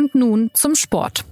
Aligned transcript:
Und 0.00 0.14
nun 0.14 0.50
zum 0.54 0.74
Sport. 0.76 1.26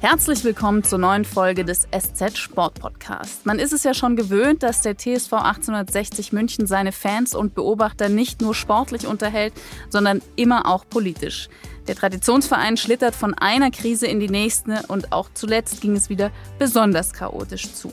Herzlich 0.00 0.44
willkommen 0.44 0.84
zur 0.84 1.00
neuen 1.00 1.24
Folge 1.24 1.64
des 1.64 1.88
SZ 1.90 2.38
Sport 2.38 2.78
Podcast. 2.78 3.44
Man 3.44 3.58
ist 3.58 3.72
es 3.72 3.82
ja 3.82 3.92
schon 3.92 4.14
gewöhnt, 4.14 4.62
dass 4.62 4.82
der 4.82 4.96
TSV 4.96 5.32
1860 5.32 6.32
München 6.32 6.68
seine 6.68 6.92
Fans 6.92 7.34
und 7.34 7.56
Beobachter 7.56 8.08
nicht 8.08 8.40
nur 8.40 8.54
sportlich 8.54 9.08
unterhält, 9.08 9.52
sondern 9.88 10.22
immer 10.36 10.68
auch 10.68 10.84
politisch. 10.88 11.48
Der 11.88 11.96
Traditionsverein 11.96 12.76
schlittert 12.76 13.16
von 13.16 13.34
einer 13.34 13.72
Krise 13.72 14.06
in 14.06 14.20
die 14.20 14.30
nächste 14.30 14.84
und 14.86 15.10
auch 15.10 15.28
zuletzt 15.34 15.80
ging 15.80 15.96
es 15.96 16.08
wieder 16.08 16.30
besonders 16.60 17.12
chaotisch 17.12 17.74
zu. 17.74 17.90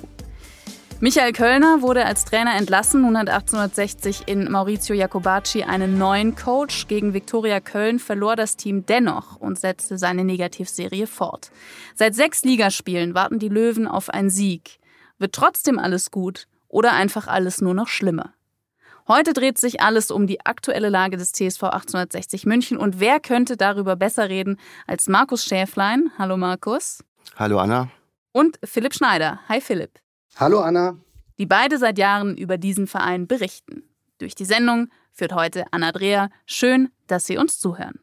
Michael 0.99 1.31
Kölner 1.31 1.83
wurde 1.83 2.05
als 2.07 2.25
Trainer 2.25 2.55
entlassen. 2.55 3.01
Nun 3.01 3.19
hat 3.19 3.29
1860 3.29 4.23
in 4.25 4.51
Maurizio 4.51 4.95
Jacobacci 4.95 5.61
einen 5.61 5.99
neuen 5.99 6.35
Coach. 6.35 6.87
Gegen 6.87 7.13
Viktoria 7.13 7.59
Köln 7.59 7.99
verlor 7.99 8.35
das 8.35 8.57
Team 8.57 8.83
dennoch 8.87 9.35
und 9.35 9.59
setzte 9.59 9.99
seine 9.99 10.23
Negativserie 10.23 11.05
fort. 11.05 11.51
Seit 11.93 12.15
sechs 12.15 12.43
Ligaspielen 12.43 13.13
warten 13.13 13.37
die 13.37 13.47
Löwen 13.47 13.87
auf 13.87 14.09
einen 14.09 14.31
Sieg. 14.31 14.79
Wird 15.19 15.33
trotzdem 15.33 15.77
alles 15.77 16.09
gut 16.09 16.47
oder 16.67 16.93
einfach 16.93 17.27
alles 17.27 17.61
nur 17.61 17.75
noch 17.75 17.89
schlimmer? 17.89 18.33
Heute 19.07 19.33
dreht 19.33 19.59
sich 19.59 19.81
alles 19.81 20.09
um 20.09 20.25
die 20.25 20.43
aktuelle 20.47 20.89
Lage 20.89 21.15
des 21.15 21.31
TSV 21.31 21.61
1860 21.61 22.47
München 22.47 22.75
und 22.75 22.99
wer 22.99 23.19
könnte 23.19 23.55
darüber 23.55 23.95
besser 23.95 24.29
reden 24.29 24.59
als 24.87 25.07
Markus 25.07 25.45
Schäflein? 25.45 26.11
Hallo 26.17 26.37
Markus. 26.37 27.03
Hallo 27.35 27.59
Anna. 27.59 27.91
Und 28.31 28.59
Philipp 28.63 28.95
Schneider. 28.95 29.39
Hi 29.47 29.61
Philipp. 29.61 29.99
Hallo 30.39 30.59
Anna. 30.59 30.95
Die 31.39 31.47
beide 31.47 31.79
seit 31.79 31.97
Jahren 31.97 32.37
über 32.37 32.59
diesen 32.59 32.85
Verein 32.85 33.25
berichten. 33.25 33.81
Durch 34.19 34.35
die 34.35 34.45
Sendung 34.45 34.89
führt 35.11 35.33
heute 35.33 35.65
Anna 35.71 35.91
Dreher. 35.91 36.29
Schön, 36.45 36.89
dass 37.07 37.25
Sie 37.25 37.39
uns 37.39 37.57
zuhören. 37.57 37.99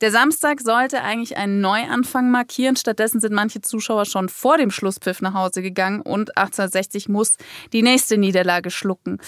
Der 0.00 0.10
Samstag 0.10 0.62
sollte 0.62 1.02
eigentlich 1.02 1.36
einen 1.36 1.60
Neuanfang 1.60 2.30
markieren. 2.30 2.76
Stattdessen 2.76 3.20
sind 3.20 3.34
manche 3.34 3.60
Zuschauer 3.60 4.06
schon 4.06 4.30
vor 4.30 4.56
dem 4.56 4.70
Schlusspfiff 4.70 5.20
nach 5.20 5.34
Hause 5.34 5.60
gegangen 5.60 6.00
und 6.00 6.38
1860 6.38 7.10
muss 7.10 7.36
die 7.74 7.82
nächste 7.82 8.16
Niederlage 8.16 8.70
schlucken. 8.70 9.18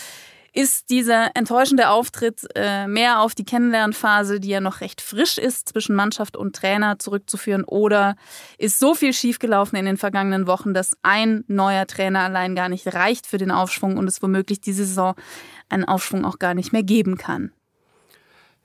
Ist 0.52 0.90
dieser 0.90 1.36
enttäuschende 1.36 1.90
Auftritt 1.90 2.46
äh, 2.54 2.86
mehr 2.86 3.20
auf 3.20 3.34
die 3.34 3.44
Kennenlernphase, 3.44 4.40
die 4.40 4.48
ja 4.48 4.60
noch 4.60 4.80
recht 4.80 5.00
frisch 5.00 5.38
ist, 5.38 5.68
zwischen 5.68 5.94
Mannschaft 5.94 6.36
und 6.36 6.56
Trainer 6.56 6.98
zurückzuführen? 6.98 7.64
Oder 7.64 8.16
ist 8.56 8.78
so 8.78 8.94
viel 8.94 9.12
schiefgelaufen 9.12 9.78
in 9.78 9.84
den 9.84 9.96
vergangenen 9.98 10.46
Wochen, 10.46 10.74
dass 10.74 10.96
ein 11.02 11.44
neuer 11.48 11.86
Trainer 11.86 12.20
allein 12.20 12.54
gar 12.54 12.68
nicht 12.68 12.92
reicht 12.94 13.26
für 13.26 13.38
den 13.38 13.50
Aufschwung 13.50 13.98
und 13.98 14.08
es 14.08 14.22
womöglich 14.22 14.60
diese 14.60 14.84
Saison 14.84 15.14
einen 15.68 15.84
Aufschwung 15.84 16.24
auch 16.24 16.38
gar 16.38 16.54
nicht 16.54 16.72
mehr 16.72 16.82
geben 16.82 17.18
kann? 17.18 17.52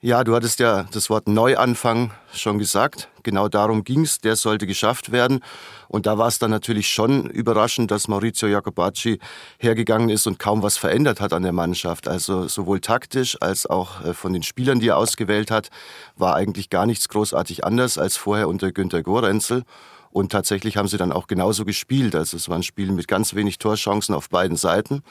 Ja, 0.04 0.22
du 0.22 0.34
hattest 0.34 0.60
ja 0.60 0.84
das 0.92 1.08
Wort 1.08 1.28
Neuanfang 1.28 2.12
schon 2.30 2.58
gesagt. 2.58 3.08
Genau 3.22 3.48
darum 3.48 3.84
ging's. 3.84 4.18
Der 4.18 4.36
sollte 4.36 4.66
geschafft 4.66 5.12
werden. 5.12 5.40
Und 5.88 6.04
da 6.04 6.18
war 6.18 6.28
es 6.28 6.38
dann 6.38 6.50
natürlich 6.50 6.88
schon 6.88 7.30
überraschend, 7.30 7.90
dass 7.90 8.06
Maurizio 8.06 8.46
Jacobacci 8.46 9.18
hergegangen 9.58 10.10
ist 10.10 10.26
und 10.26 10.38
kaum 10.38 10.62
was 10.62 10.76
verändert 10.76 11.22
hat 11.22 11.32
an 11.32 11.42
der 11.42 11.54
Mannschaft. 11.54 12.06
Also 12.06 12.48
sowohl 12.48 12.80
taktisch 12.80 13.38
als 13.40 13.64
auch 13.64 14.04
äh, 14.04 14.12
von 14.12 14.34
den 14.34 14.42
Spielern, 14.42 14.78
die 14.78 14.88
er 14.88 14.98
ausgewählt 14.98 15.50
hat, 15.50 15.70
war 16.16 16.34
eigentlich 16.34 16.68
gar 16.68 16.84
nichts 16.84 17.08
großartig 17.08 17.64
anders 17.64 17.96
als 17.96 18.18
vorher 18.18 18.48
unter 18.48 18.72
Günter 18.72 19.02
Gorenzel. 19.02 19.62
Und 20.10 20.32
tatsächlich 20.32 20.76
haben 20.76 20.86
sie 20.86 20.98
dann 20.98 21.12
auch 21.12 21.28
genauso 21.28 21.64
gespielt. 21.64 22.14
Also 22.14 22.36
es 22.36 22.50
war 22.50 22.56
ein 22.56 22.62
Spiel 22.62 22.92
mit 22.92 23.08
ganz 23.08 23.34
wenig 23.34 23.56
Torchancen 23.56 24.14
auf 24.14 24.28
beiden 24.28 24.58
Seiten. 24.58 25.02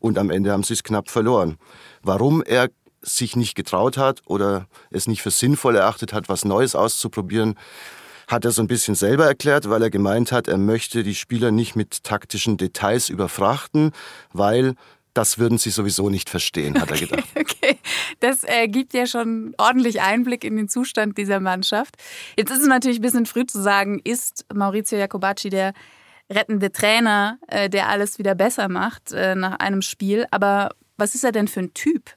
Und 0.00 0.18
am 0.18 0.30
Ende 0.30 0.50
haben 0.50 0.64
sie 0.64 0.74
es 0.74 0.82
knapp 0.82 1.10
verloren. 1.10 1.58
Warum 2.02 2.42
er 2.42 2.70
sich 3.02 3.36
nicht 3.36 3.54
getraut 3.54 3.96
hat 3.96 4.22
oder 4.26 4.66
es 4.90 5.06
nicht 5.06 5.22
für 5.22 5.30
sinnvoll 5.30 5.76
erachtet 5.76 6.12
hat, 6.12 6.28
was 6.28 6.44
Neues 6.44 6.74
auszuprobieren, 6.74 7.56
hat 8.28 8.44
er 8.44 8.52
so 8.52 8.62
ein 8.62 8.68
bisschen 8.68 8.94
selber 8.94 9.26
erklärt, 9.26 9.68
weil 9.68 9.82
er 9.82 9.90
gemeint 9.90 10.32
hat, 10.32 10.48
er 10.48 10.58
möchte 10.58 11.02
die 11.02 11.14
Spieler 11.14 11.50
nicht 11.50 11.76
mit 11.76 12.04
taktischen 12.04 12.56
Details 12.56 13.08
überfrachten, 13.08 13.92
weil 14.32 14.74
das 15.14 15.38
würden 15.38 15.58
sie 15.58 15.70
sowieso 15.70 16.08
nicht 16.08 16.30
verstehen, 16.30 16.80
hat 16.80 16.90
okay, 16.90 17.04
er 17.04 17.08
gedacht. 17.08 17.28
Okay, 17.38 17.78
das 18.20 18.44
äh, 18.44 18.66
gibt 18.68 18.94
ja 18.94 19.06
schon 19.06 19.54
ordentlich 19.58 20.00
Einblick 20.00 20.44
in 20.44 20.56
den 20.56 20.68
Zustand 20.68 21.18
dieser 21.18 21.40
Mannschaft. 21.40 21.96
Jetzt 22.36 22.50
ist 22.50 22.60
es 22.60 22.66
natürlich 22.66 22.98
ein 22.98 23.02
bisschen 23.02 23.26
früh 23.26 23.44
zu 23.44 23.60
sagen, 23.60 24.00
ist 24.04 24.46
Maurizio 24.52 24.98
Jacobacci 24.98 25.50
der 25.50 25.74
rettende 26.30 26.72
Trainer, 26.72 27.38
äh, 27.48 27.68
der 27.68 27.88
alles 27.88 28.18
wieder 28.18 28.34
besser 28.34 28.68
macht 28.68 29.12
äh, 29.12 29.34
nach 29.34 29.58
einem 29.58 29.82
Spiel. 29.82 30.26
Aber 30.30 30.70
was 30.96 31.14
ist 31.14 31.24
er 31.24 31.32
denn 31.32 31.48
für 31.48 31.60
ein 31.60 31.74
Typ? 31.74 32.14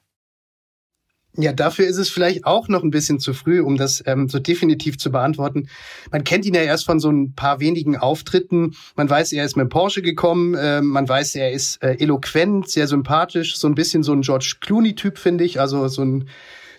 Ja, 1.38 1.52
dafür 1.52 1.86
ist 1.88 1.98
es 1.98 2.10
vielleicht 2.10 2.46
auch 2.46 2.70
noch 2.70 2.84
ein 2.84 2.92
bisschen 2.92 3.20
zu 3.20 3.34
früh, 3.34 3.62
um 3.62 3.76
das 3.76 4.02
ähm, 4.06 4.30
so 4.30 4.40
definitiv 4.40 4.98
zu 4.98 5.12
beantworten. 5.12 5.68
Man 6.12 6.24
kennt 6.24 6.46
ihn 6.46 6.54
ja 6.54 6.62
erst 6.62 6.86
von 6.86 7.00
so 7.00 7.10
ein 7.10 7.34
paar 7.34 7.60
wenigen 7.60 7.98
Auftritten. 7.98 8.76
Man 8.96 9.10
weiß, 9.10 9.34
er 9.34 9.44
ist 9.44 9.58
mit 9.58 9.70
Porsche 9.70 10.02
gekommen. 10.02 10.56
Äh, 10.56 10.82
man 10.82 11.08
weiß, 11.08 11.36
er 11.36 11.52
ist 11.52 11.84
äh, 11.84 11.98
eloquent, 12.00 12.70
sehr 12.70 12.88
sympathisch. 12.88 13.58
So 13.58 13.68
ein 13.68 13.76
bisschen 13.76 14.04
so 14.04 14.14
ein 14.14 14.22
George 14.22 14.56
Clooney-Typ, 14.62 15.18
finde 15.18 15.44
ich. 15.44 15.60
Also 15.60 15.88
so 15.90 16.04
ein, 16.04 16.30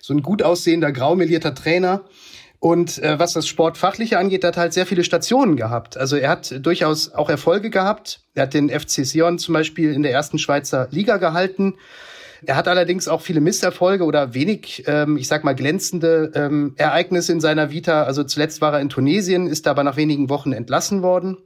so 0.01 0.15
ein 0.15 0.23
gut 0.23 0.43
aussehender, 0.43 0.91
graumelierter 0.91 1.55
Trainer. 1.55 2.05
Und 2.59 2.99
äh, 3.03 3.19
was 3.19 3.35
das 3.35 3.47
Sportfachliche 3.47 4.19
angeht, 4.19 4.43
hat 4.43 4.57
halt 4.57 4.73
sehr 4.73 4.87
viele 4.87 5.05
Stationen 5.05 5.57
gehabt. 5.57 5.99
Also 5.99 6.17
er 6.17 6.31
hat 6.31 6.65
durchaus 6.65 7.13
auch 7.13 7.29
Erfolge 7.29 7.69
gehabt. 7.69 8.21
Er 8.35 8.45
hat 8.45 8.55
den 8.55 8.71
FC 8.71 9.05
Sion 9.05 9.39
zum 9.39 9.53
Beispiel 9.53 9.93
in 9.93 10.03
der 10.03 10.13
ersten 10.13 10.39
Schweizer 10.39 10.89
Liga 10.91 11.19
gehalten. 11.19 11.75
Er 12.45 12.57
hat 12.57 12.69
allerdings 12.69 13.09
auch 13.09 13.23
viele 13.23 13.41
Misserfolge 13.41 14.05
oder 14.05 14.35
wenig, 14.35 14.85
ähm, 14.87 15.17
ich 15.17 15.29
sag 15.29 15.45
mal, 15.45 15.55
glänzende 15.55 16.33
ähm, 16.35 16.75
Ereignisse 16.77 17.33
in 17.33 17.41
seiner 17.41 17.71
Vita. 17.71 18.03
Also 18.03 18.25
zuletzt 18.25 18.61
war 18.61 18.75
er 18.75 18.81
in 18.81 18.89
Tunesien, 18.89 19.47
ist 19.47 19.67
aber 19.67 19.85
nach 19.85 19.97
wenigen 19.97 20.29
Wochen 20.29 20.53
entlassen 20.53 21.03
worden. 21.03 21.39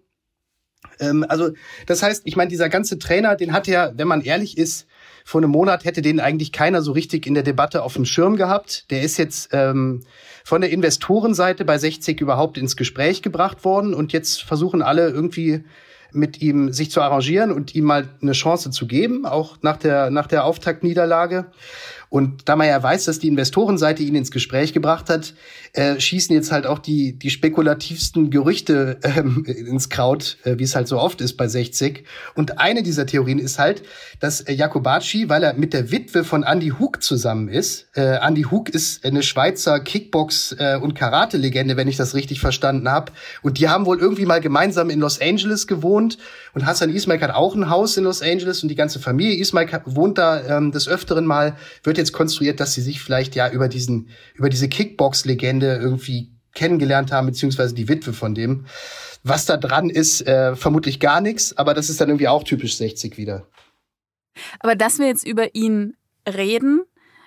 Ähm, 0.99 1.25
also 1.28 1.51
das 1.87 2.03
heißt, 2.03 2.23
ich 2.25 2.37
meine, 2.37 2.51
dieser 2.51 2.69
ganze 2.69 2.99
Trainer, 2.99 3.37
den 3.37 3.53
hat 3.53 3.69
er, 3.69 3.93
wenn 3.97 4.09
man 4.09 4.23
ehrlich 4.23 4.59
ist, 4.59 4.87
vor 5.25 5.41
einem 5.41 5.51
Monat 5.51 5.84
hätte 5.84 6.03
den 6.03 6.19
eigentlich 6.19 6.53
keiner 6.53 6.83
so 6.83 6.93
richtig 6.93 7.27
in 7.27 7.34
der 7.34 7.43
Debatte 7.43 7.83
auf 7.83 7.95
dem 7.95 8.05
Schirm 8.05 8.37
gehabt. 8.37 8.91
Der 8.91 9.03
ist 9.03 9.17
jetzt 9.19 9.51
ähm, 9.53 10.03
von 10.45 10.61
der 10.61 10.71
Investorenseite 10.71 11.65
bei 11.65 11.78
60 11.78 12.21
überhaupt 12.21 12.59
ins 12.59 12.77
Gespräch 12.77 13.22
gebracht 13.22 13.65
worden 13.65 13.95
und 13.95 14.12
jetzt 14.12 14.43
versuchen 14.43 14.83
alle 14.83 15.09
irgendwie 15.11 15.65
mit 16.12 16.41
ihm 16.43 16.72
sich 16.72 16.91
zu 16.91 17.00
arrangieren 17.00 17.53
und 17.53 17.75
ihm 17.75 17.84
mal 17.84 18.09
eine 18.21 18.32
Chance 18.32 18.71
zu 18.71 18.87
geben, 18.87 19.26
auch 19.26 19.56
nach 19.62 19.76
der, 19.76 20.10
nach 20.10 20.26
der 20.26 20.44
Auftaktniederlage. 20.44 21.47
Und 22.10 22.48
da 22.48 22.56
man 22.56 22.66
ja 22.66 22.82
weiß, 22.82 23.04
dass 23.04 23.21
die 23.21 23.28
Investorenseite 23.28 24.03
ihn 24.03 24.16
ins 24.16 24.32
Gespräch 24.32 24.72
gebracht 24.72 25.09
hat, 25.09 25.32
äh, 25.72 25.98
schießen 25.98 26.34
jetzt 26.34 26.50
halt 26.50 26.66
auch 26.66 26.81
die, 26.81 27.16
die 27.16 27.31
spekulativsten 27.31 28.31
Gerüchte 28.31 28.98
ähm, 29.03 29.44
ins 29.47 29.88
Kraut, 29.88 30.37
äh, 30.43 30.59
wie 30.59 30.65
es 30.65 30.75
halt 30.75 30.88
so 30.88 30.98
oft 30.98 31.21
ist 31.21 31.37
bei 31.37 31.47
60. 31.47 32.04
Und 32.34 32.59
eine 32.59 32.82
dieser 32.82 33.06
Theorien 33.06 33.38
ist 33.38 33.60
halt, 33.60 33.84
dass 34.19 34.41
äh, 34.41 34.53
Jakobacci, 34.53 35.28
weil 35.28 35.44
er 35.44 35.54
mit 35.54 35.72
der 35.72 35.93
Witwe 35.93 36.25
von 36.25 36.43
Andy 36.43 36.71
Hug 36.81 37.00
zusammen 37.00 37.48
ist, 37.48 37.87
äh, 37.94 38.19
Andy 38.21 38.42
Hug 38.42 38.69
ist 38.69 39.04
eine 39.04 39.22
Schweizer 39.22 39.77
Kickbox- 39.77 40.56
äh, 40.59 40.81
und 40.81 40.94
Karate-Legende, 40.94 41.77
wenn 41.77 41.87
ich 41.87 41.97
das 41.97 42.15
richtig 42.15 42.41
verstanden 42.41 42.91
habe. 42.91 43.12
Und 43.42 43.59
die 43.59 43.69
haben 43.69 43.87
wohl 43.87 44.00
irgendwie 44.00 44.27
mal 44.27 44.41
gemeinsam 44.41 44.91
in 44.91 44.98
Los 44.98 45.21
Angeles 45.21 45.69
gewohnt. 45.69 46.19
Und 46.55 46.66
Hassan 46.66 46.91
Ismail 46.91 47.21
hat 47.21 47.31
auch 47.31 47.55
ein 47.55 47.71
Haus 47.71 47.97
in 47.97 48.05
Los 48.05 48.22
Angeles 48.22 48.62
und 48.62 48.69
die 48.69 48.75
ganze 48.75 48.99
Familie 48.99 49.38
Ismail 49.38 49.69
wohnt 49.84 50.19
da 50.19 50.59
ähm, 50.59 50.72
des 50.72 50.88
Öfteren 50.88 51.27
mal, 51.27 51.56
wird 51.83 51.99
jetzt 51.99 52.12
konstruiert, 52.12 52.61
dass 52.61 52.75
sie 52.75 52.83
sich 52.83 53.00
vielleicht 53.00 53.34
ja 53.34 53.50
über 53.50 53.69
diesen, 53.69 54.09
über 54.34 54.49
diese 54.49 54.69
Kickbox-Legende 54.69 55.77
irgendwie 55.77 56.33
kennengelernt 56.55 57.12
haben, 57.12 57.27
beziehungsweise 57.27 57.75
die 57.75 57.89
Witwe 57.89 58.12
von 58.12 58.34
dem. 58.34 58.66
Was 59.22 59.47
da 59.47 59.56
dran 59.56 59.91
ist, 59.91 60.27
äh, 60.27 60.56
vermutlich 60.56 60.99
gar 60.99 61.21
nichts, 61.21 61.56
aber 61.56 61.75
das 61.75 61.91
ist 61.91 62.00
dann 62.00 62.09
irgendwie 62.09 62.28
auch 62.28 62.43
typisch 62.43 62.77
60 62.77 63.16
wieder. 63.16 63.47
Aber 64.60 64.74
dass 64.74 64.98
wir 64.98 65.07
jetzt 65.07 65.27
über 65.27 65.54
ihn 65.54 65.95
reden, 66.27 66.83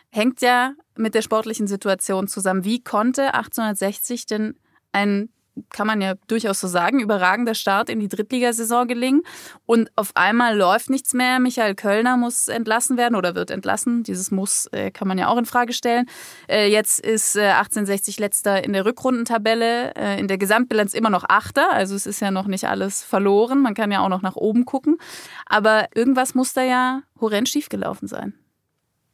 hängt 0.10 0.42
ja 0.42 0.74
mit 0.98 1.16
der 1.16 1.22
sportlichen 1.22 1.68
Situation 1.68 2.28
zusammen. 2.28 2.66
Wie 2.66 2.84
konnte 2.84 3.34
1860 3.34 4.26
denn 4.26 4.56
ein 4.92 5.30
kann 5.70 5.88
man 5.88 6.02
ja 6.02 6.16
durchaus 6.28 6.60
so 6.60 6.68
sagen, 6.68 7.00
überragender 7.00 7.54
Start 7.54 7.90
in 7.90 8.00
die 8.00 8.08
Drittligasaison 8.08 8.88
gelingen. 8.88 9.22
Und 9.66 9.92
auf 9.96 10.12
einmal 10.16 10.58
läuft 10.58 10.90
nichts 10.90 11.14
mehr. 11.14 11.40
Michael 11.40 11.76
Kölner 11.76 12.18
muss 12.18 12.48
entlassen 12.48 12.98
werden 12.98 13.16
oder 13.16 13.36
wird 13.36 13.52
entlassen. 13.52 14.04
Dieses 14.04 14.32
Muss 14.32 14.68
äh, 14.68 14.92
kann 14.92 15.08
man 15.08 15.18
ja 15.18 15.28
auch 15.28 15.38
in 15.38 15.46
Frage 15.46 15.74
stellen. 15.74 16.08
Äh, 16.48 16.70
jetzt 16.70 17.00
ist 17.00 17.36
äh, 17.36 17.52
1860 17.52 18.20
letzter 18.20 18.64
in 18.64 18.74
der 18.74 18.86
Rückrundentabelle, 18.86 19.96
äh, 19.96 20.20
in 20.20 20.28
der 20.28 20.38
Gesamtbilanz 20.38 20.94
immer 20.94 21.10
noch 21.10 21.26
Achter. 21.28 21.72
Also 21.72 21.96
es 21.96 22.06
ist 22.06 22.20
ja 22.20 22.32
noch 22.32 22.48
nicht 22.48 22.68
alles 22.68 23.04
verloren. 23.04 23.62
Man 23.62 23.76
kann 23.76 23.92
ja 23.92 24.04
auch 24.04 24.10
noch 24.10 24.22
nach 24.22 24.36
oben 24.36 24.66
gucken. 24.66 24.98
Aber 25.46 25.88
irgendwas 25.94 26.36
muss 26.36 26.54
da 26.54 26.64
ja 26.64 27.02
horrend 27.20 27.50
schiefgelaufen 27.50 28.08
sein. 28.08 28.34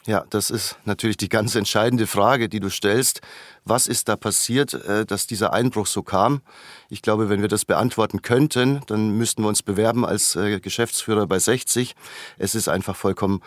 Ja, 0.05 0.25
das 0.29 0.49
ist 0.49 0.77
natürlich 0.85 1.17
die 1.17 1.27
ganz 1.27 1.55
entscheidende 1.55 2.07
Frage, 2.07 2.47
die 2.47 2.61
du 2.61 2.69
stellst. 2.69 3.19
Was 3.65 3.85
ist 3.85 4.07
da 4.07 4.15
passiert, 4.15 4.73
äh, 4.73 5.05
dass 5.05 5.27
dieser 5.27 5.51
Einbruch 5.51 5.87
so 5.87 6.03
kam? 6.03 6.41
Ich 6.89 7.01
glaube, 7.01 7.29
wenn 7.29 7.41
wir 7.41 7.49
das 7.49 7.65
beantworten 7.65 8.21
könnten, 8.21 8.79
dann 8.87 9.11
müssten 9.11 9.43
wir 9.43 9.49
uns 9.49 9.61
bewerben 9.61 10.05
als 10.05 10.37
äh, 10.37 10.59
Geschäftsführer 10.61 11.27
bei 11.27 11.37
60. 11.37 11.95
Es 12.37 12.55
ist 12.55 12.69
einfach 12.69 12.95
vollkommen 12.95 13.41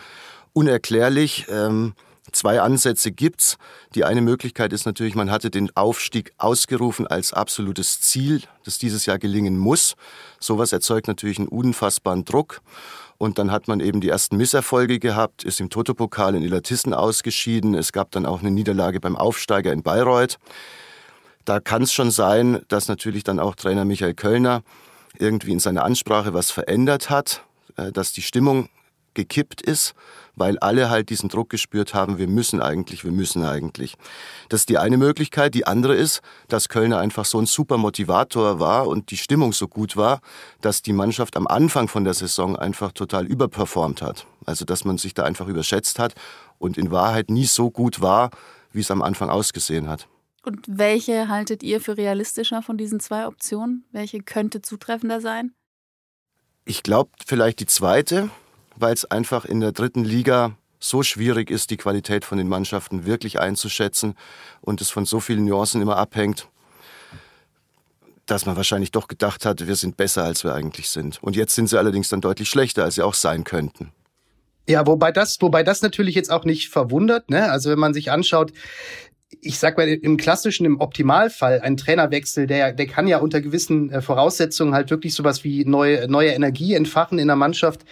unerklärlich. 0.52 1.46
Ähm, 1.48 1.94
zwei 2.30 2.60
Ansätze 2.60 3.12
gibt's. 3.12 3.56
Die 3.94 4.04
eine 4.04 4.20
Möglichkeit 4.20 4.74
ist 4.74 4.84
natürlich, 4.84 5.14
man 5.14 5.30
hatte 5.30 5.50
den 5.50 5.74
Aufstieg 5.74 6.32
ausgerufen 6.36 7.06
als 7.06 7.32
absolutes 7.32 8.02
Ziel, 8.02 8.42
das 8.64 8.78
dieses 8.78 9.06
Jahr 9.06 9.18
gelingen 9.18 9.56
muss. 9.56 9.96
Sowas 10.38 10.72
erzeugt 10.72 11.08
natürlich 11.08 11.38
einen 11.38 11.48
unfassbaren 11.48 12.26
Druck. 12.26 12.60
Und 13.22 13.38
dann 13.38 13.52
hat 13.52 13.68
man 13.68 13.78
eben 13.78 14.00
die 14.00 14.08
ersten 14.08 14.36
Misserfolge 14.36 14.98
gehabt, 14.98 15.44
ist 15.44 15.60
im 15.60 15.70
Toto-Pokal 15.70 16.34
in 16.34 16.42
Illertissen 16.42 16.92
ausgeschieden. 16.92 17.72
Es 17.74 17.92
gab 17.92 18.10
dann 18.10 18.26
auch 18.26 18.40
eine 18.40 18.50
Niederlage 18.50 18.98
beim 18.98 19.14
Aufsteiger 19.14 19.72
in 19.72 19.84
Bayreuth. 19.84 20.40
Da 21.44 21.60
kann 21.60 21.82
es 21.82 21.92
schon 21.92 22.10
sein, 22.10 22.62
dass 22.66 22.88
natürlich 22.88 23.22
dann 23.22 23.38
auch 23.38 23.54
Trainer 23.54 23.84
Michael 23.84 24.14
Kölner 24.14 24.64
irgendwie 25.20 25.52
in 25.52 25.60
seiner 25.60 25.84
Ansprache 25.84 26.34
was 26.34 26.50
verändert 26.50 27.10
hat, 27.10 27.44
äh, 27.76 27.92
dass 27.92 28.12
die 28.12 28.22
Stimmung 28.22 28.68
gekippt 29.14 29.62
ist, 29.62 29.94
weil 30.34 30.58
alle 30.58 30.90
halt 30.90 31.10
diesen 31.10 31.28
Druck 31.28 31.50
gespürt 31.50 31.94
haben, 31.94 32.18
wir 32.18 32.28
müssen 32.28 32.62
eigentlich, 32.62 33.04
wir 33.04 33.12
müssen 33.12 33.44
eigentlich. 33.44 33.94
Das 34.48 34.60
ist 34.60 34.68
die 34.68 34.78
eine 34.78 34.96
Möglichkeit. 34.96 35.54
Die 35.54 35.66
andere 35.66 35.94
ist, 35.94 36.20
dass 36.48 36.68
Kölner 36.68 36.98
einfach 36.98 37.24
so 37.24 37.38
ein 37.38 37.46
super 37.46 37.76
Motivator 37.76 38.58
war 38.60 38.88
und 38.88 39.10
die 39.10 39.16
Stimmung 39.16 39.52
so 39.52 39.68
gut 39.68 39.96
war, 39.96 40.20
dass 40.60 40.82
die 40.82 40.92
Mannschaft 40.92 41.36
am 41.36 41.46
Anfang 41.46 41.88
von 41.88 42.04
der 42.04 42.14
Saison 42.14 42.56
einfach 42.56 42.92
total 42.92 43.26
überperformt 43.26 44.02
hat. 44.02 44.26
Also 44.46 44.64
dass 44.64 44.84
man 44.84 44.98
sich 44.98 45.14
da 45.14 45.24
einfach 45.24 45.48
überschätzt 45.48 45.98
hat 45.98 46.14
und 46.58 46.78
in 46.78 46.90
Wahrheit 46.90 47.30
nie 47.30 47.46
so 47.46 47.70
gut 47.70 48.00
war, 48.00 48.30
wie 48.72 48.80
es 48.80 48.90
am 48.90 49.02
Anfang 49.02 49.28
ausgesehen 49.28 49.88
hat. 49.88 50.08
Und 50.44 50.66
welche 50.66 51.28
haltet 51.28 51.62
ihr 51.62 51.80
für 51.80 51.96
realistischer 51.96 52.62
von 52.62 52.76
diesen 52.76 52.98
zwei 52.98 53.26
Optionen? 53.26 53.84
Welche 53.92 54.20
könnte 54.20 54.60
zutreffender 54.60 55.20
sein? 55.20 55.52
Ich 56.64 56.82
glaube 56.82 57.10
vielleicht 57.26 57.60
die 57.60 57.66
zweite, 57.66 58.30
weil 58.76 58.94
es 58.94 59.04
einfach 59.04 59.44
in 59.44 59.60
der 59.60 59.72
dritten 59.72 60.04
Liga 60.04 60.56
so 60.78 61.02
schwierig 61.02 61.50
ist, 61.50 61.70
die 61.70 61.76
Qualität 61.76 62.24
von 62.24 62.38
den 62.38 62.48
Mannschaften 62.48 63.06
wirklich 63.06 63.38
einzuschätzen 63.38 64.16
und 64.60 64.80
es 64.80 64.90
von 64.90 65.04
so 65.04 65.20
vielen 65.20 65.44
Nuancen 65.44 65.80
immer 65.80 65.96
abhängt, 65.96 66.48
dass 68.26 68.46
man 68.46 68.56
wahrscheinlich 68.56 68.90
doch 68.90 69.08
gedacht 69.08 69.44
hat, 69.44 69.66
wir 69.66 69.76
sind 69.76 69.96
besser, 69.96 70.24
als 70.24 70.44
wir 70.44 70.54
eigentlich 70.54 70.88
sind. 70.88 71.22
Und 71.22 71.36
jetzt 71.36 71.54
sind 71.54 71.68
sie 71.68 71.78
allerdings 71.78 72.08
dann 72.08 72.20
deutlich 72.20 72.48
schlechter, 72.48 72.84
als 72.84 72.96
sie 72.96 73.02
auch 73.02 73.14
sein 73.14 73.44
könnten. 73.44 73.92
Ja, 74.68 74.86
wobei 74.86 75.12
das, 75.12 75.36
wobei 75.40 75.62
das 75.62 75.82
natürlich 75.82 76.14
jetzt 76.14 76.30
auch 76.30 76.44
nicht 76.44 76.68
verwundert. 76.68 77.30
Ne? 77.30 77.50
Also 77.50 77.70
wenn 77.70 77.78
man 77.78 77.94
sich 77.94 78.10
anschaut, 78.10 78.52
ich 79.40 79.58
sag 79.58 79.76
mal, 79.76 79.88
im 79.88 80.16
klassischen, 80.16 80.66
im 80.66 80.80
Optimalfall, 80.80 81.60
ein 81.60 81.76
Trainerwechsel, 81.76 82.46
der, 82.46 82.72
der 82.72 82.86
kann 82.86 83.06
ja 83.06 83.18
unter 83.18 83.40
gewissen 83.40 83.90
äh, 83.90 84.02
Voraussetzungen 84.02 84.74
halt 84.74 84.90
wirklich 84.90 85.14
sowas 85.14 85.44
wie 85.44 85.64
neue, 85.64 86.08
neue 86.08 86.30
Energie 86.30 86.74
entfachen 86.74 87.18
in 87.18 87.28
der 87.28 87.36
Mannschaft. 87.36 87.82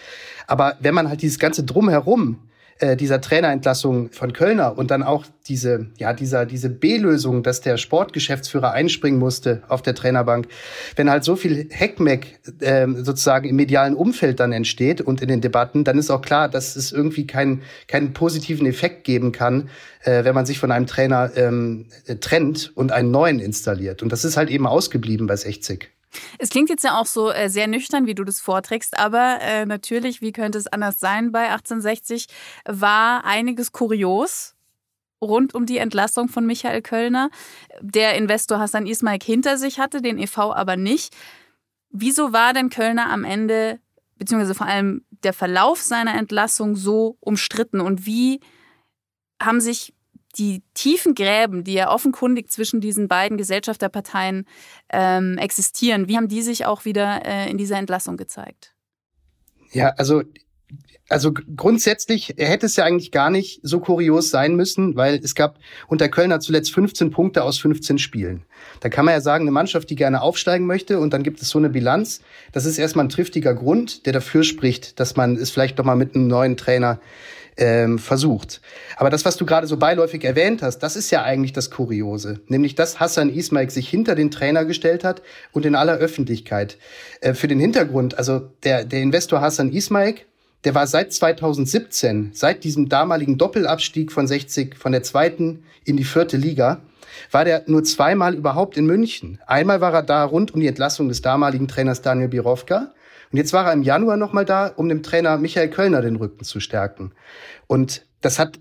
Aber 0.47 0.77
wenn 0.81 0.95
man 0.95 1.09
halt 1.09 1.23
dieses 1.23 1.39
ganze 1.39 1.65
Drumherum 1.65 2.39
äh, 2.81 2.97
dieser 2.97 3.21
Trainerentlassung 3.21 4.11
von 4.11 4.33
Kölner 4.33 4.77
und 4.77 4.91
dann 4.91 5.03
auch 5.03 5.25
diese, 5.47 5.87
ja, 5.99 6.13
dieser, 6.13 6.47
diese 6.47 6.71
B-Lösung, 6.71 7.43
dass 7.43 7.61
der 7.61 7.77
Sportgeschäftsführer 7.77 8.73
einspringen 8.73 9.19
musste 9.19 9.63
auf 9.69 9.83
der 9.83 9.95
Trainerbank, 9.95 10.49
wenn 10.97 11.11
halt 11.11 11.25
so 11.25 11.37
viel 11.37 11.69
Heckmeck 11.71 12.41
äh, 12.61 12.87
sozusagen 12.97 13.49
im 13.49 13.57
medialen 13.57 13.95
Umfeld 13.95 14.41
dann 14.41 14.53
entsteht 14.53 15.01
und 15.01 15.23
in 15.23 15.29
den 15.29 15.41
Debatten, 15.41 15.85
dann 15.85 15.99
ist 15.99 16.11
auch 16.11 16.23
klar, 16.23 16.49
dass 16.49 16.77
es 16.77 16.93
irgendwie 16.93 17.27
keinen 17.27 17.63
keinen 17.87 18.13
positiven 18.13 18.67
Effekt 18.67 19.05
geben 19.05 19.33
kann, 19.33 19.69
äh, 20.05 20.25
wenn 20.25 20.35
man 20.35 20.47
sich 20.47 20.59
von 20.59 20.73
einem 20.73 20.87
Trainer 20.87 21.31
ähm, 21.37 21.87
trennt 22.21 22.73
und 22.75 22.93
einen 22.93 23.11
neuen 23.11 23.41
installiert. 23.41 24.03
Und 24.03 24.11
das 24.11 24.25
ist 24.25 24.37
halt 24.37 24.51
eben 24.51 24.67
ausgeblieben 24.67 25.27
bei 25.27 25.37
60. 25.37 25.91
Es 26.39 26.51
klingt 26.51 26.71
jetzt 26.71 26.85
ja 26.85 26.99
auch 26.99 27.07
so 27.07 27.31
äh, 27.31 27.49
sehr 27.49 27.67
nüchtern, 27.67 28.07
wie 28.07 28.15
du 28.15 28.25
das 28.25 28.41
vorträgst, 28.41 28.99
aber 28.99 29.39
äh, 29.41 29.67
natürlich, 29.67 30.21
wie 30.21 30.33
könnte 30.33 30.59
es 30.59 30.67
anders 30.67 31.01
sein? 31.01 31.33
Bei 31.33 31.51
1860 31.51 32.27
war 32.65 33.25
einiges 33.25 33.73
kurios 33.73 34.55
rund 35.21 35.55
um 35.55 35.67
die 35.67 35.79
Entlassung 35.79 36.29
von 36.29 36.47
Michael 36.47 36.83
Kölner. 36.83 37.31
Der 37.81 38.15
Investor 38.17 38.59
Hassan 38.59 38.87
Ismail 38.87 39.19
hinter 39.23 39.59
sich 39.59 39.79
hatte, 39.79 40.01
den 40.03 40.19
EV 40.19 40.39
aber 40.39 40.77
nicht. 40.77 41.15
Wieso 41.91 42.33
war 42.33 42.53
denn 42.53 42.71
Kölner 42.71 43.11
am 43.11 43.25
Ende, 43.25 43.81
beziehungsweise 44.17 44.55
vor 44.55 44.67
allem 44.67 45.05
der 45.23 45.33
Verlauf 45.33 45.81
seiner 45.83 46.15
Entlassung 46.15 46.77
so 46.77 47.17
umstritten 47.21 47.81
und 47.81 48.07
wie 48.07 48.41
haben 49.43 49.61
sich 49.61 49.95
die 50.39 50.63
tiefen 50.75 51.15
Gräben, 51.15 51.65
die 51.65 51.75
ja 51.75 51.93
offenkundig 51.93 52.51
zwischen 52.51 52.81
diesen 52.81 53.09
beiden 53.09 53.37
Gesellschafterparteien 53.37 54.47
ähm, 54.91 55.39
existieren, 55.39 56.09
wie 56.09 56.17
haben 56.17 56.29
die 56.29 56.43
sich 56.43 56.67
auch 56.67 56.85
wieder 56.85 57.25
äh, 57.25 57.51
in 57.51 57.59
dieser 57.59 57.79
Entlassung 57.79 58.17
gezeigt? 58.17 58.75
Ja, 59.73 59.91
also 59.91 60.23
also 61.11 61.33
grundsätzlich 61.57 62.35
hätte 62.39 62.67
es 62.67 62.77
ja 62.77 62.85
eigentlich 62.85 63.11
gar 63.11 63.31
nicht 63.31 63.61
so 63.63 63.81
kurios 63.81 64.31
sein 64.31 64.55
müssen, 64.55 64.97
weil 64.97 65.17
es 65.17 65.35
gab 65.35 65.59
unter 65.89 66.09
Kölner 66.09 66.41
zuletzt 66.41 66.73
15 66.73 67.11
Punkte 67.11 67.43
aus 67.43 67.59
15 67.59 67.99
Spielen. 67.99 68.45
Da 68.81 68.89
kann 68.89 69.05
man 69.05 69.15
ja 69.15 69.21
sagen, 69.21 69.43
eine 69.43 69.51
Mannschaft, 69.51 69.91
die 69.91 69.97
gerne 69.97 70.23
aufsteigen 70.23 70.67
möchte 70.67 71.01
und 71.01 71.13
dann 71.13 71.23
gibt 71.23 71.43
es 71.43 71.49
so 71.49 71.59
eine 71.59 71.69
Bilanz, 71.69 72.21
das 72.53 72.65
ist 72.65 72.79
erstmal 72.79 73.07
ein 73.07 73.11
triftiger 73.11 73.55
Grund, 73.55 74.07
der 74.07 74.13
dafür 74.13 74.45
spricht, 74.45 75.01
dass 75.01 75.17
man 75.17 75.37
es 75.37 75.51
vielleicht 75.51 75.79
doch 75.79 75.85
mal 75.85 75.97
mit 75.97 76.15
einem 76.15 76.29
neuen 76.29 76.57
Trainer 76.57 77.01
ähm, 77.57 77.99
versucht. 77.99 78.61
Aber 78.97 79.11
das, 79.11 79.25
was 79.25 79.37
du 79.37 79.45
gerade 79.45 79.67
so 79.67 79.77
beiläufig 79.77 80.25
erwähnt 80.25 80.63
hast, 80.63 80.79
das 80.79 80.97
ist 80.97 81.11
ja 81.11 81.23
eigentlich 81.23 81.53
das 81.53 81.71
Kuriose. 81.71 82.41
Nämlich, 82.47 82.75
dass 82.77 83.01
Hassan 83.01 83.31
Ismail 83.31 83.71
sich 83.71 83.89
hinter 83.89 84.15
den 84.15 84.31
Trainer 84.31 84.65
gestellt 84.65 85.05
hat 85.05 85.23
und 85.53 85.67
in 85.67 85.75
aller 85.75 85.97
Öffentlichkeit. 85.97 86.79
Äh, 87.21 87.35
für 87.35 87.49
den 87.49 87.59
Hintergrund, 87.59 88.17
also 88.17 88.51
der, 88.63 88.85
der 88.85 89.03
Investor 89.03 89.41
Hassan 89.41 89.73
Ismail, 89.73 90.15
der 90.65 90.75
war 90.75 90.87
seit 90.87 91.13
2017, 91.13 92.31
seit 92.35 92.65
diesem 92.65 92.89
damaligen 92.89 93.39
Doppelabstieg 93.39 94.13
von 94.13 94.27
60, 94.27 94.77
von 94.77 94.93
der 94.93 95.03
zweiten 95.03 95.65
in 95.85 95.97
die 95.97 96.05
vierte 96.05 96.37
Liga, 96.37 96.83
war 97.31 97.45
der 97.45 97.65
nur 97.67 97.85
zweimal 97.85 98.35
überhaupt 98.35 98.77
in 98.77 98.87
München. 98.87 99.41
Einmal 99.47 99.81
war 99.81 99.95
er 99.95 100.03
da 100.03 100.25
rund 100.25 100.55
um 100.55 100.61
die 100.61 100.67
Entlassung 100.67 101.09
des 101.09 101.23
damaligen 101.23 101.69
Trainers 101.69 102.03
Daniel 102.03 102.29
Birovka 102.29 102.93
und 103.31 103.39
jetzt 103.39 103.53
war 103.53 103.67
er 103.67 103.73
im 103.73 103.83
Januar 103.83 104.17
nochmal 104.17 104.45
da, 104.45 104.67
um 104.69 104.89
dem 104.89 105.03
Trainer 105.03 105.39
Michael 105.39 105.71
Kölner 105.71 106.03
den 106.03 106.17
Rücken 106.17 106.45
zu 106.45 106.61
stärken. 106.61 107.13
Und 107.67 108.05
das 108.21 108.39
hat 108.39 108.59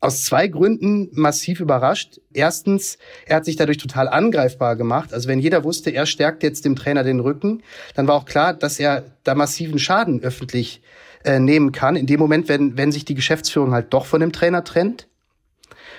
aus 0.00 0.24
zwei 0.24 0.48
Gründen 0.48 1.08
massiv 1.12 1.60
überrascht. 1.60 2.20
Erstens, 2.34 2.98
er 3.24 3.36
hat 3.36 3.46
sich 3.46 3.56
dadurch 3.56 3.78
total 3.78 4.06
angreifbar 4.08 4.76
gemacht. 4.76 5.14
Also 5.14 5.28
wenn 5.28 5.38
jeder 5.38 5.64
wusste, 5.64 5.90
er 5.90 6.04
stärkt 6.04 6.42
jetzt 6.42 6.66
dem 6.66 6.76
Trainer 6.76 7.02
den 7.02 7.20
Rücken, 7.20 7.62
dann 7.94 8.06
war 8.06 8.16
auch 8.16 8.26
klar, 8.26 8.52
dass 8.52 8.78
er 8.78 9.04
da 9.22 9.34
massiven 9.34 9.78
Schaden 9.78 10.22
öffentlich 10.22 10.82
äh, 11.24 11.38
nehmen 11.38 11.72
kann. 11.72 11.96
In 11.96 12.06
dem 12.06 12.20
Moment, 12.20 12.48
wenn, 12.48 12.76
wenn 12.76 12.92
sich 12.92 13.04
die 13.04 13.14
Geschäftsführung 13.14 13.72
halt 13.72 13.92
doch 13.92 14.06
von 14.06 14.20
dem 14.20 14.32
Trainer 14.32 14.64
trennt. 14.64 15.08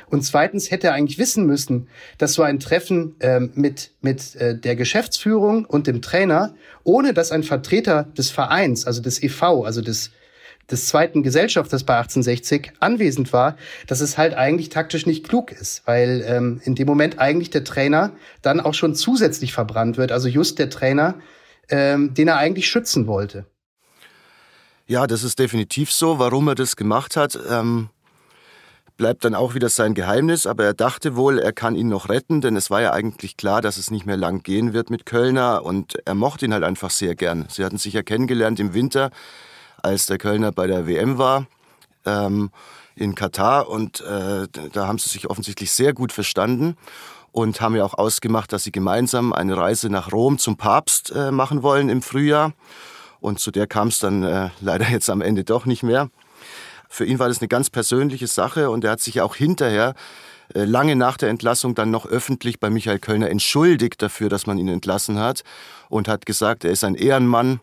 Und 0.10 0.22
zweitens 0.22 0.70
hätte 0.70 0.88
er 0.88 0.94
eigentlich 0.94 1.18
wissen 1.18 1.46
müssen, 1.48 1.88
dass 2.18 2.34
so 2.34 2.44
ein 2.44 2.60
Treffen 2.60 3.16
ähm, 3.22 3.52
mit, 3.56 3.92
mit 4.02 4.36
äh, 4.36 4.58
der 4.58 4.76
Geschäftsführung 4.76 5.66
und 5.66 5.88
dem 5.88 6.02
Trainer, 6.02 6.56
ohne 6.84 7.14
dass 7.14 7.32
ein 7.32 7.44
Vertreter 7.44 8.04
des 8.04 8.30
Vereins, 8.30 8.86
also 8.86 9.02
des 9.02 9.22
EV, 9.22 9.64
also 9.66 9.82
des, 9.82 10.12
des 10.70 10.88
zweiten 10.88 11.24
Gesellschafters 11.24 11.84
bei 11.84 11.96
1860 11.98 12.74
anwesend 12.80 13.34
war, 13.34 13.58
dass 13.88 14.02
es 14.02 14.18
halt 14.18 14.36
eigentlich 14.36 14.70
taktisch 14.70 15.06
nicht 15.06 15.28
klug 15.28 15.52
ist, 15.52 15.82
weil 15.86 16.24
ähm, 16.28 16.62
in 16.64 16.76
dem 16.76 16.88
Moment 16.88 17.20
eigentlich 17.20 17.50
der 17.50 17.64
Trainer 17.64 18.12
dann 18.42 18.60
auch 18.60 18.74
schon 18.74 18.96
zusätzlich 18.96 19.54
verbrannt 19.54 19.98
wird, 19.98 20.12
also 20.12 20.28
just 20.28 20.60
der 20.60 20.70
Trainer, 20.70 21.16
ähm, 21.70 22.14
den 22.14 22.28
er 22.28 22.38
eigentlich 22.38 22.68
schützen 22.68 23.08
wollte. 23.08 23.46
Ja, 24.88 25.08
das 25.08 25.24
ist 25.24 25.40
definitiv 25.40 25.92
so. 25.92 26.20
Warum 26.20 26.48
er 26.48 26.56
das 26.56 26.76
gemacht 26.76 27.18
hat, 27.18 27.40
ähm, 27.50 27.90
bleibt 28.98 29.26
dann 29.26 29.34
auch 29.34 29.56
wieder 29.56 29.70
sein 29.70 29.96
Geheimnis, 29.96 30.46
aber 30.46 30.64
er 30.64 30.74
dachte 30.76 31.16
wohl, 31.16 31.40
er 31.40 31.54
kann 31.54 31.76
ihn 31.76 31.90
noch 31.90 32.08
retten, 32.08 32.40
denn 32.40 32.56
es 32.56 32.70
war 32.70 32.82
ja 32.82 32.94
eigentlich 32.94 33.36
klar, 33.36 33.62
dass 33.62 33.78
es 33.78 33.90
nicht 33.90 34.06
mehr 34.06 34.16
lang 34.16 34.44
gehen 34.44 34.74
wird 34.74 34.92
mit 34.92 35.08
Kölner 35.08 35.64
und 35.64 35.96
er 36.06 36.14
mochte 36.14 36.46
ihn 36.46 36.54
halt 36.54 36.64
einfach 36.64 36.92
sehr 36.92 37.16
gern. 37.16 37.48
Sie 37.50 37.66
hatten 37.66 37.80
sich 37.80 37.94
ja 37.94 38.04
kennengelernt 38.04 38.60
im 38.60 38.76
Winter, 38.76 39.10
als 39.82 40.06
der 40.06 40.20
Kölner 40.20 40.52
bei 40.52 40.68
der 40.68 40.88
WM 40.88 41.18
war 41.18 41.48
ähm, 42.06 42.52
in 42.96 43.16
Katar 43.16 43.68
und 43.68 44.02
äh, 44.02 44.48
da 44.72 44.88
haben 44.88 45.00
sie 45.00 45.10
sich 45.10 45.30
offensichtlich 45.30 45.72
sehr 45.72 45.94
gut 45.94 46.14
verstanden 46.14 46.78
und 47.32 47.60
haben 47.60 47.76
ja 47.76 47.84
auch 47.84 47.96
ausgemacht, 47.96 48.54
dass 48.54 48.64
sie 48.64 48.72
gemeinsam 48.72 49.34
eine 49.34 49.58
Reise 49.58 49.90
nach 49.90 50.12
Rom 50.12 50.38
zum 50.38 50.58
Papst 50.58 51.12
äh, 51.12 51.32
machen 51.32 51.64
wollen 51.64 51.90
im 51.90 52.04
Frühjahr. 52.04 52.54
Und 53.20 53.40
zu 53.40 53.52
der 53.52 53.68
kam 53.68 53.90
es 53.90 54.00
dann 54.00 54.24
äh, 54.24 54.50
leider 54.62 54.88
jetzt 54.90 55.10
am 55.10 55.22
Ende 55.22 55.44
doch 55.44 55.66
nicht 55.66 55.84
mehr. 55.84 56.10
Für 56.90 57.06
ihn 57.06 57.20
war 57.20 57.28
das 57.28 57.40
eine 57.40 57.48
ganz 57.48 57.70
persönliche 57.70 58.28
Sache 58.28 58.70
und 58.70 58.84
er 58.84 58.92
hat 58.92 59.02
sich 59.02 59.22
auch 59.22 59.36
hinterher 59.36 59.96
äh, 60.54 60.64
lange 60.64 60.96
nach 60.96 61.18
der 61.18 61.30
Entlassung 61.30 61.76
dann 61.76 61.92
noch 61.92 62.06
öffentlich 62.06 62.60
bei 62.60 62.70
Michael 62.70 63.00
Kölner 63.00 63.30
entschuldigt 63.30 64.02
dafür, 64.02 64.30
dass 64.30 64.46
man 64.46 64.58
ihn 64.58 64.68
entlassen 64.68 65.20
hat 65.20 65.44
und 65.90 66.08
hat 66.08 66.26
gesagt, 66.26 66.64
er 66.64 66.72
ist 66.72 66.84
ein 66.84 66.96
Ehrenmann 66.96 67.60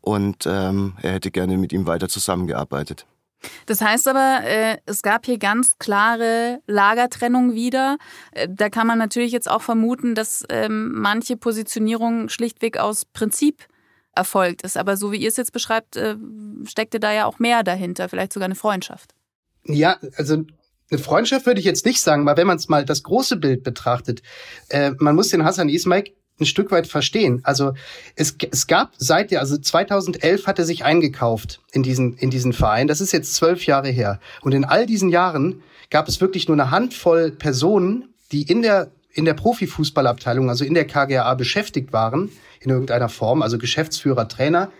und 0.00 0.46
ähm, 0.46 0.94
er 1.02 1.12
hätte 1.12 1.30
gerne 1.30 1.56
mit 1.56 1.72
ihm 1.72 1.86
weiter 1.86 2.08
zusammengearbeitet. 2.08 3.06
Das 3.66 3.80
heißt 3.80 4.08
aber, 4.08 4.40
äh, 4.44 4.78
es 4.86 5.02
gab 5.02 5.26
hier 5.26 5.38
ganz 5.38 5.78
klare 5.78 6.60
Lagertrennung 6.66 7.54
wieder. 7.54 7.96
Äh, 8.32 8.48
da 8.50 8.70
kann 8.70 8.86
man 8.86 8.98
natürlich 8.98 9.32
jetzt 9.32 9.50
auch 9.50 9.62
vermuten, 9.62 10.14
dass 10.14 10.44
ähm, 10.48 10.92
manche 10.94 11.36
Positionierung 11.36 12.28
schlichtweg 12.28 12.78
aus 12.78 13.04
Prinzip 13.04 13.66
erfolgt 14.16 14.62
ist. 14.62 14.76
Aber 14.76 14.96
so 14.96 15.12
wie 15.12 15.18
ihr 15.18 15.28
es 15.28 15.36
jetzt 15.36 15.52
beschreibt, 15.52 15.96
äh, 15.96 16.16
steckte 16.64 17.00
da 17.00 17.12
ja 17.12 17.26
auch 17.26 17.38
mehr 17.38 17.62
dahinter, 17.62 18.08
vielleicht 18.08 18.32
sogar 18.32 18.46
eine 18.46 18.54
Freundschaft. 18.54 19.14
Ja, 19.64 19.98
also 20.16 20.44
eine 20.90 21.00
Freundschaft 21.00 21.46
würde 21.46 21.60
ich 21.60 21.66
jetzt 21.66 21.84
nicht 21.84 22.00
sagen, 22.00 22.22
aber 22.22 22.36
wenn 22.36 22.46
man 22.46 22.56
es 22.56 22.68
mal 22.68 22.84
das 22.84 23.02
große 23.02 23.36
Bild 23.36 23.62
betrachtet, 23.64 24.22
äh, 24.68 24.92
man 24.98 25.14
muss 25.14 25.28
den 25.28 25.44
Hassan 25.44 25.68
Ismail 25.68 26.04
ein 26.38 26.46
Stück 26.46 26.70
weit 26.70 26.86
verstehen. 26.86 27.40
Also 27.44 27.72
es, 28.14 28.36
es 28.50 28.66
gab 28.66 28.92
seit 28.98 29.30
der, 29.30 29.40
also 29.40 29.56
2011 29.56 30.46
hat 30.46 30.58
er 30.58 30.64
sich 30.64 30.84
eingekauft 30.84 31.60
in 31.72 31.82
diesen, 31.82 32.16
in 32.18 32.30
diesen 32.30 32.52
Verein. 32.52 32.86
Das 32.86 33.00
ist 33.00 33.12
jetzt 33.12 33.34
zwölf 33.34 33.64
Jahre 33.66 33.88
her. 33.88 34.20
Und 34.42 34.52
in 34.52 34.64
all 34.64 34.86
diesen 34.86 35.08
Jahren 35.08 35.62
gab 35.90 36.08
es 36.08 36.20
wirklich 36.20 36.46
nur 36.48 36.56
eine 36.56 36.70
Handvoll 36.70 37.30
Personen, 37.30 38.14
die 38.32 38.42
in 38.42 38.62
der, 38.62 38.90
in 39.16 39.24
der 39.24 39.34
Profifußballabteilung, 39.34 40.48
also 40.50 40.64
in 40.64 40.74
der 40.74 40.86
KGA 40.86 41.34
beschäftigt 41.34 41.92
waren, 41.92 42.30
in 42.60 42.70
irgendeiner 42.70 43.08
Form, 43.08 43.42
also 43.42 43.58
Geschäftsführer, 43.58 44.28
Trainer 44.28 44.70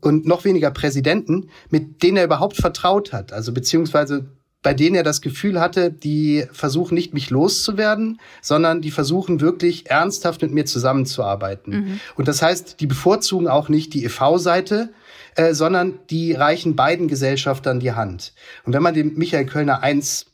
und 0.00 0.26
noch 0.26 0.44
weniger 0.44 0.70
Präsidenten, 0.70 1.48
mit 1.70 2.02
denen 2.02 2.18
er 2.18 2.24
überhaupt 2.24 2.56
vertraut 2.56 3.12
hat. 3.12 3.32
Also 3.32 3.52
beziehungsweise 3.52 4.26
bei 4.62 4.74
denen 4.74 4.96
er 4.96 5.04
das 5.04 5.20
Gefühl 5.20 5.60
hatte, 5.60 5.92
die 5.92 6.44
versuchen 6.50 6.94
nicht 6.94 7.14
mich 7.14 7.30
loszuwerden, 7.30 8.20
sondern 8.42 8.82
die 8.82 8.90
versuchen 8.90 9.40
wirklich 9.40 9.88
ernsthaft 9.88 10.42
mit 10.42 10.50
mir 10.50 10.66
zusammenzuarbeiten. 10.66 11.72
Mhm. 11.72 12.00
Und 12.16 12.28
das 12.28 12.42
heißt, 12.42 12.80
die 12.80 12.86
bevorzugen 12.86 13.48
auch 13.48 13.68
nicht 13.68 13.94
die 13.94 14.04
EV-Seite, 14.04 14.92
äh, 15.36 15.54
sondern 15.54 16.00
die 16.10 16.32
reichen 16.32 16.74
beiden 16.74 17.06
Gesellschaftern 17.08 17.78
die 17.78 17.92
Hand. 17.92 18.34
Und 18.64 18.72
wenn 18.72 18.82
man 18.82 18.94
dem 18.94 19.14
Michael 19.14 19.46
Kölner 19.46 19.82
eins, 19.82 20.26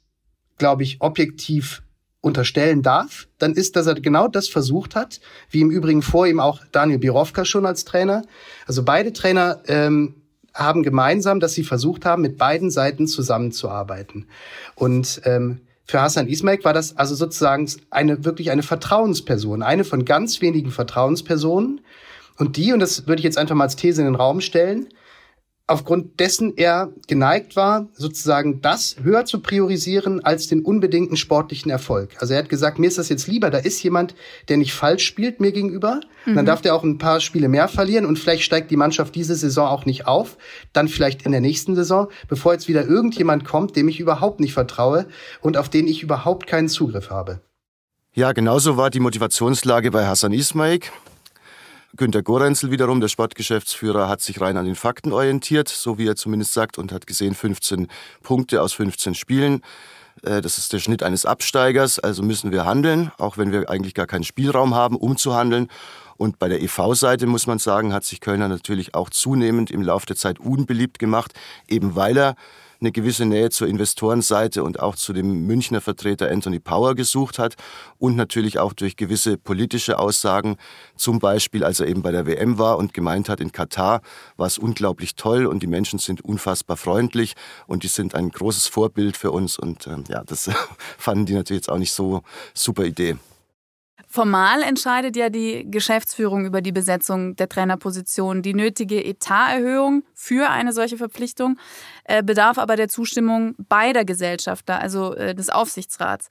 glaube 0.56 0.82
ich, 0.82 1.00
objektiv 1.00 1.82
unterstellen 2.22 2.82
darf, 2.82 3.26
dann 3.38 3.52
ist, 3.52 3.76
dass 3.76 3.86
er 3.86 3.94
genau 3.96 4.28
das 4.28 4.48
versucht 4.48 4.94
hat, 4.94 5.20
wie 5.50 5.60
im 5.60 5.70
Übrigen 5.70 6.00
vor 6.00 6.26
ihm 6.26 6.40
auch 6.40 6.60
Daniel 6.70 6.98
Birovka 6.98 7.44
schon 7.44 7.66
als 7.66 7.84
Trainer. 7.84 8.22
Also 8.66 8.84
beide 8.84 9.12
Trainer 9.12 9.60
ähm, 9.66 10.14
haben 10.54 10.82
gemeinsam, 10.82 11.40
dass 11.40 11.52
sie 11.52 11.64
versucht 11.64 12.04
haben, 12.06 12.22
mit 12.22 12.38
beiden 12.38 12.70
Seiten 12.70 13.06
zusammenzuarbeiten. 13.06 14.26
Und 14.76 15.20
ähm, 15.24 15.62
für 15.84 16.00
Hassan 16.00 16.28
Ismail 16.28 16.62
war 16.62 16.72
das 16.72 16.96
also 16.96 17.16
sozusagen 17.16 17.68
eine 17.90 18.24
wirklich 18.24 18.52
eine 18.52 18.62
Vertrauensperson, 18.62 19.62
eine 19.62 19.84
von 19.84 20.04
ganz 20.04 20.40
wenigen 20.40 20.70
Vertrauenspersonen. 20.70 21.80
Und 22.38 22.56
die, 22.56 22.72
und 22.72 22.78
das 22.78 23.08
würde 23.08 23.18
ich 23.18 23.24
jetzt 23.24 23.36
einfach 23.36 23.56
mal 23.56 23.64
als 23.64 23.76
These 23.76 24.00
in 24.00 24.06
den 24.06 24.14
Raum 24.14 24.40
stellen, 24.40 24.88
aufgrund 25.66 26.20
dessen 26.20 26.56
er 26.56 26.92
geneigt 27.06 27.56
war, 27.56 27.88
sozusagen 27.94 28.60
das 28.60 28.96
höher 29.02 29.24
zu 29.24 29.40
priorisieren 29.40 30.24
als 30.24 30.48
den 30.48 30.62
unbedingten 30.62 31.16
sportlichen 31.16 31.70
Erfolg. 31.70 32.10
Also 32.18 32.34
er 32.34 32.40
hat 32.40 32.48
gesagt, 32.48 32.78
mir 32.78 32.88
ist 32.88 32.98
das 32.98 33.08
jetzt 33.08 33.26
lieber, 33.26 33.50
da 33.50 33.58
ist 33.58 33.82
jemand, 33.82 34.14
der 34.48 34.56
nicht 34.56 34.74
falsch 34.74 35.04
spielt 35.04 35.40
mir 35.40 35.52
gegenüber. 35.52 36.00
Mhm. 36.26 36.34
Dann 36.34 36.46
darf 36.46 36.62
der 36.62 36.74
auch 36.74 36.82
ein 36.82 36.98
paar 36.98 37.20
Spiele 37.20 37.48
mehr 37.48 37.68
verlieren 37.68 38.06
und 38.06 38.18
vielleicht 38.18 38.42
steigt 38.42 38.70
die 38.70 38.76
Mannschaft 38.76 39.14
diese 39.14 39.34
Saison 39.34 39.68
auch 39.68 39.86
nicht 39.86 40.06
auf, 40.06 40.36
dann 40.72 40.88
vielleicht 40.88 41.22
in 41.22 41.32
der 41.32 41.40
nächsten 41.40 41.74
Saison, 41.74 42.08
bevor 42.28 42.52
jetzt 42.52 42.68
wieder 42.68 42.86
irgendjemand 42.86 43.44
kommt, 43.44 43.76
dem 43.76 43.88
ich 43.88 44.00
überhaupt 44.00 44.40
nicht 44.40 44.52
vertraue 44.52 45.06
und 45.40 45.56
auf 45.56 45.68
den 45.68 45.86
ich 45.86 46.02
überhaupt 46.02 46.46
keinen 46.46 46.68
Zugriff 46.68 47.10
habe. 47.10 47.40
Ja, 48.14 48.32
genauso 48.32 48.76
war 48.76 48.90
die 48.90 49.00
Motivationslage 49.00 49.90
bei 49.90 50.06
Hassan 50.06 50.32
Ismail. 50.32 50.80
Günter 51.94 52.22
Gorenzel 52.22 52.70
wiederum, 52.70 53.02
der 53.02 53.08
Sportgeschäftsführer, 53.08 54.08
hat 54.08 54.22
sich 54.22 54.40
rein 54.40 54.56
an 54.56 54.64
den 54.64 54.76
Fakten 54.76 55.12
orientiert, 55.12 55.68
so 55.68 55.98
wie 55.98 56.06
er 56.06 56.16
zumindest 56.16 56.54
sagt, 56.54 56.78
und 56.78 56.90
hat 56.90 57.06
gesehen 57.06 57.34
15 57.34 57.88
Punkte 58.22 58.62
aus 58.62 58.72
15 58.72 59.14
Spielen. 59.14 59.60
Äh, 60.22 60.40
das 60.40 60.56
ist 60.56 60.72
der 60.72 60.78
Schnitt 60.78 61.02
eines 61.02 61.26
Absteigers, 61.26 61.98
also 61.98 62.22
müssen 62.22 62.50
wir 62.50 62.64
handeln, 62.64 63.12
auch 63.18 63.36
wenn 63.36 63.52
wir 63.52 63.68
eigentlich 63.68 63.92
gar 63.92 64.06
keinen 64.06 64.24
Spielraum 64.24 64.74
haben, 64.74 64.96
um 64.96 65.18
zu 65.18 65.34
handeln. 65.34 65.68
Und 66.16 66.38
bei 66.38 66.48
der 66.48 66.62
EV-Seite 66.62 67.26
muss 67.26 67.46
man 67.46 67.58
sagen, 67.58 67.92
hat 67.92 68.04
sich 68.04 68.20
Kölner 68.20 68.48
natürlich 68.48 68.94
auch 68.94 69.10
zunehmend 69.10 69.70
im 69.70 69.82
Laufe 69.82 70.06
der 70.06 70.16
Zeit 70.16 70.40
unbeliebt 70.40 70.98
gemacht, 70.98 71.34
eben 71.68 71.94
weil 71.94 72.16
er 72.16 72.36
eine 72.82 72.92
gewisse 72.92 73.24
Nähe 73.24 73.50
zur 73.50 73.68
Investorenseite 73.68 74.62
und 74.62 74.80
auch 74.80 74.96
zu 74.96 75.12
dem 75.12 75.46
Münchner 75.46 75.80
Vertreter 75.80 76.30
Anthony 76.30 76.58
Power 76.58 76.94
gesucht 76.94 77.38
hat 77.38 77.54
und 77.98 78.16
natürlich 78.16 78.58
auch 78.58 78.72
durch 78.72 78.96
gewisse 78.96 79.38
politische 79.38 79.98
Aussagen, 79.98 80.56
zum 80.96 81.18
Beispiel 81.18 81.64
als 81.64 81.80
er 81.80 81.86
eben 81.86 82.02
bei 82.02 82.10
der 82.10 82.26
WM 82.26 82.58
war 82.58 82.76
und 82.76 82.92
gemeint 82.92 83.28
hat, 83.28 83.40
in 83.40 83.52
Katar 83.52 84.02
war 84.36 84.46
es 84.46 84.58
unglaublich 84.58 85.14
toll 85.14 85.46
und 85.46 85.62
die 85.62 85.66
Menschen 85.66 85.98
sind 85.98 86.22
unfassbar 86.22 86.76
freundlich 86.76 87.34
und 87.66 87.84
die 87.84 87.88
sind 87.88 88.14
ein 88.14 88.28
großes 88.30 88.66
Vorbild 88.66 89.16
für 89.16 89.30
uns 89.30 89.58
und 89.58 89.86
äh, 89.86 89.96
ja, 90.08 90.24
das 90.24 90.50
fanden 90.98 91.26
die 91.26 91.34
natürlich 91.34 91.62
jetzt 91.62 91.70
auch 91.70 91.78
nicht 91.78 91.92
so 91.92 92.22
super 92.54 92.84
Idee. 92.84 93.16
Formal 94.12 94.60
entscheidet 94.60 95.16
ja 95.16 95.30
die 95.30 95.64
Geschäftsführung 95.70 96.44
über 96.44 96.60
die 96.60 96.70
Besetzung 96.70 97.34
der 97.34 97.48
Trainerposition. 97.48 98.42
Die 98.42 98.52
nötige 98.52 99.02
Etaterhöhung 99.02 100.04
für 100.12 100.50
eine 100.50 100.74
solche 100.74 100.98
Verpflichtung 100.98 101.58
äh, 102.04 102.22
bedarf 102.22 102.58
aber 102.58 102.76
der 102.76 102.90
Zustimmung 102.90 103.54
beider 103.56 104.04
Gesellschafter, 104.04 104.78
also 104.78 105.14
äh, 105.14 105.34
des 105.34 105.48
Aufsichtsrats. 105.48 106.28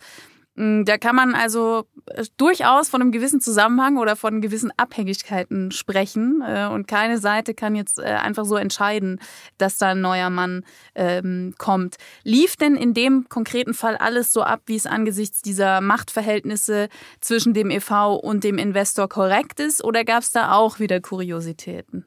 Mm, 0.56 0.84
da 0.84 0.98
kann 0.98 1.16
man 1.16 1.34
also 1.34 1.86
äh, 2.08 2.26
durchaus 2.38 2.90
von 2.90 3.02
einem 3.02 3.12
gewissen 3.12 3.40
Zusammenhang 3.40 3.98
oder 3.98 4.16
von 4.16 4.42
gewissen 4.42 4.72
Abhängigkeiten 4.76 5.72
sprechen. 5.72 6.44
Äh, 6.46 6.68
und 6.68 6.88
keine 6.88 7.20
Seite 7.20 7.54
kann 7.54 7.76
jetzt 7.76 8.00
äh, 8.00 8.04
einfach 8.04 8.46
so 8.46 8.58
entscheiden, 8.58 9.20
dass 9.58 9.78
da 9.78 9.90
ein 9.90 10.02
neuer 10.02 10.30
Mann 10.30 10.66
ähm, 10.96 11.54
kommt. 11.58 11.96
Lief 12.24 12.58
denn 12.58 12.76
in 12.76 12.94
dem 12.94 13.30
konkreten 13.30 13.74
Fall 13.74 13.96
alles 13.96 14.34
so 14.34 14.44
ab, 14.44 14.64
wie 14.66 14.76
es 14.76 14.86
angesichts 14.86 15.42
dieser 15.42 15.80
Machtverhältnisse 15.80 16.90
zwischen 17.22 17.54
dem 17.54 17.72
EV 17.72 18.16
und 18.22 18.44
dem 18.44 18.58
Investor 18.58 19.08
korrekt 19.08 19.60
ist? 19.62 19.84
Oder 19.84 20.04
gab 20.04 20.24
es 20.24 20.32
da 20.32 20.54
auch 20.54 20.80
wieder 20.80 21.00
Kuriositäten? 21.00 22.06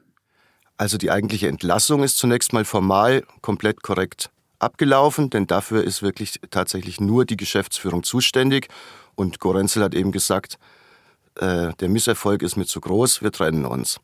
Also 0.77 0.97
die 0.97 1.09
eigentliche 1.09 1.47
Entlassung 1.47 2.03
ist 2.03 2.17
zunächst 2.17 2.53
mal 2.53 2.65
formal 2.65 3.23
komplett 3.41 3.81
korrekt 3.81 4.29
abgelaufen, 4.59 5.29
denn 5.29 5.47
dafür 5.47 5.83
ist 5.83 6.01
wirklich 6.01 6.39
tatsächlich 6.49 6.99
nur 6.99 7.25
die 7.25 7.37
Geschäftsführung 7.37 8.03
zuständig. 8.03 8.67
Und 9.15 9.39
Gorenzel 9.39 9.83
hat 9.83 9.93
eben 9.93 10.11
gesagt, 10.11 10.57
äh, 11.39 11.73
der 11.79 11.89
Misserfolg 11.89 12.41
ist 12.41 12.55
mir 12.55 12.65
zu 12.65 12.81
groß, 12.81 13.21
wir 13.21 13.31
trennen 13.31 13.65
uns. 13.65 13.99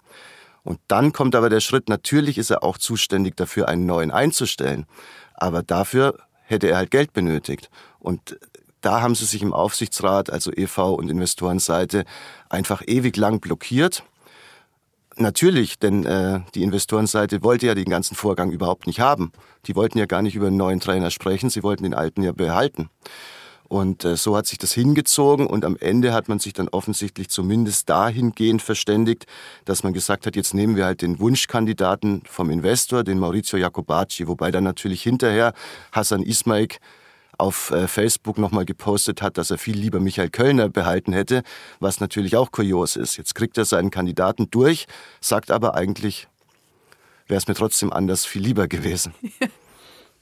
Und 0.63 0.79
dann 0.87 1.11
kommt 1.11 1.35
aber 1.35 1.49
der 1.49 1.59
Schritt, 1.59 1.89
natürlich 1.89 2.37
ist 2.37 2.51
er 2.51 2.63
auch 2.63 2.77
zuständig 2.77 3.35
dafür, 3.35 3.67
einen 3.67 3.85
neuen 3.85 4.11
einzustellen. 4.11 4.85
Aber 5.33 5.63
dafür 5.63 6.19
hätte 6.43 6.67
er 6.67 6.77
halt 6.77 6.91
Geld 6.91 7.13
benötigt. 7.13 7.69
Und 7.99 8.37
da 8.81 9.01
haben 9.01 9.15
sie 9.15 9.25
sich 9.25 9.41
im 9.41 9.53
Aufsichtsrat, 9.53 10.29
also 10.29 10.51
EV 10.51 10.93
und 10.95 11.09
Investorenseite, 11.09 12.05
einfach 12.49 12.81
ewig 12.85 13.15
lang 13.15 13.39
blockiert. 13.39 14.03
Natürlich, 15.17 15.77
denn 15.77 16.05
äh, 16.05 16.39
die 16.55 16.63
Investorenseite 16.63 17.43
wollte 17.43 17.67
ja 17.67 17.75
den 17.75 17.89
ganzen 17.89 18.15
Vorgang 18.15 18.51
überhaupt 18.51 18.87
nicht 18.87 19.01
haben. 19.01 19.31
Die 19.65 19.75
wollten 19.75 19.97
ja 19.97 20.05
gar 20.05 20.21
nicht 20.21 20.35
über 20.35 20.47
einen 20.47 20.57
neuen 20.57 20.79
Trainer 20.79 21.11
sprechen, 21.11 21.49
sie 21.49 21.63
wollten 21.63 21.83
den 21.83 21.93
alten 21.93 22.23
ja 22.23 22.31
behalten. 22.31 22.89
Und 23.71 24.03
äh, 24.03 24.17
so 24.17 24.35
hat 24.35 24.47
sich 24.47 24.57
das 24.57 24.73
hingezogen 24.73 25.47
und 25.47 25.63
am 25.63 25.77
Ende 25.77 26.13
hat 26.13 26.27
man 26.27 26.39
sich 26.39 26.51
dann 26.51 26.67
offensichtlich 26.67 27.29
zumindest 27.29 27.89
dahingehend 27.89 28.61
verständigt, 28.61 29.27
dass 29.63 29.83
man 29.83 29.93
gesagt 29.93 30.25
hat, 30.25 30.35
jetzt 30.35 30.53
nehmen 30.53 30.75
wir 30.75 30.83
halt 30.83 31.01
den 31.01 31.19
Wunschkandidaten 31.19 32.23
vom 32.25 32.49
Investor, 32.49 33.05
den 33.05 33.17
Maurizio 33.17 33.57
Jacobacci, 33.57 34.27
wobei 34.27 34.51
dann 34.51 34.65
natürlich 34.65 35.03
hinterher 35.03 35.53
Hassan 35.93 36.21
Ismail 36.21 36.67
auf 37.41 37.71
äh, 37.71 37.87
Facebook 37.87 38.37
nochmal 38.37 38.65
gepostet 38.65 39.21
hat, 39.21 39.37
dass 39.37 39.51
er 39.51 39.57
viel 39.57 39.75
lieber 39.75 39.99
Michael 39.99 40.29
Kölner 40.29 40.69
behalten 40.69 41.11
hätte, 41.11 41.41
was 41.79 41.99
natürlich 41.99 42.37
auch 42.37 42.51
kurios 42.51 42.95
ist. 42.95 43.17
Jetzt 43.17 43.35
kriegt 43.35 43.57
er 43.57 43.65
seinen 43.65 43.89
Kandidaten 43.89 44.49
durch, 44.51 44.85
sagt 45.19 45.51
aber 45.51 45.73
eigentlich, 45.75 46.27
wäre 47.27 47.39
es 47.39 47.47
mir 47.47 47.55
trotzdem 47.55 47.91
anders 47.91 48.25
viel 48.25 48.43
lieber 48.43 48.67
gewesen. 48.67 49.13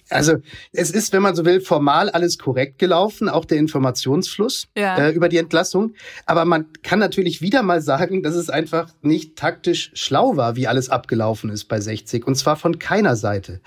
Also 0.10 0.38
es 0.74 0.92
ist, 0.92 1.14
wenn 1.14 1.22
man 1.22 1.36
so 1.36 1.46
will, 1.46 1.62
formal 1.62 2.10
alles 2.10 2.38
korrekt 2.38 2.80
gelaufen, 2.80 3.30
auch 3.30 3.46
der 3.46 3.58
Informationsfluss 3.58 4.68
ja. 4.76 4.98
äh, 4.98 5.12
über 5.12 5.30
die 5.30 5.38
Entlassung. 5.38 5.94
Aber 6.26 6.46
man 6.46 6.66
kann 6.84 7.00
natürlich 7.00 7.42
wieder 7.42 7.62
mal 7.62 7.82
sagen, 7.82 8.24
dass 8.24 8.36
es 8.36 8.50
einfach 8.50 8.90
nicht 9.02 9.36
taktisch 9.36 9.92
schlau 9.94 10.36
war, 10.36 10.56
wie 10.56 10.68
alles 10.68 10.90
abgelaufen 10.90 11.50
ist 11.50 11.66
bei 11.66 11.80
60. 11.80 12.26
Und 12.26 12.36
zwar 12.36 12.56
von 12.56 12.80
keiner 12.80 13.16
Seite. 13.16 13.62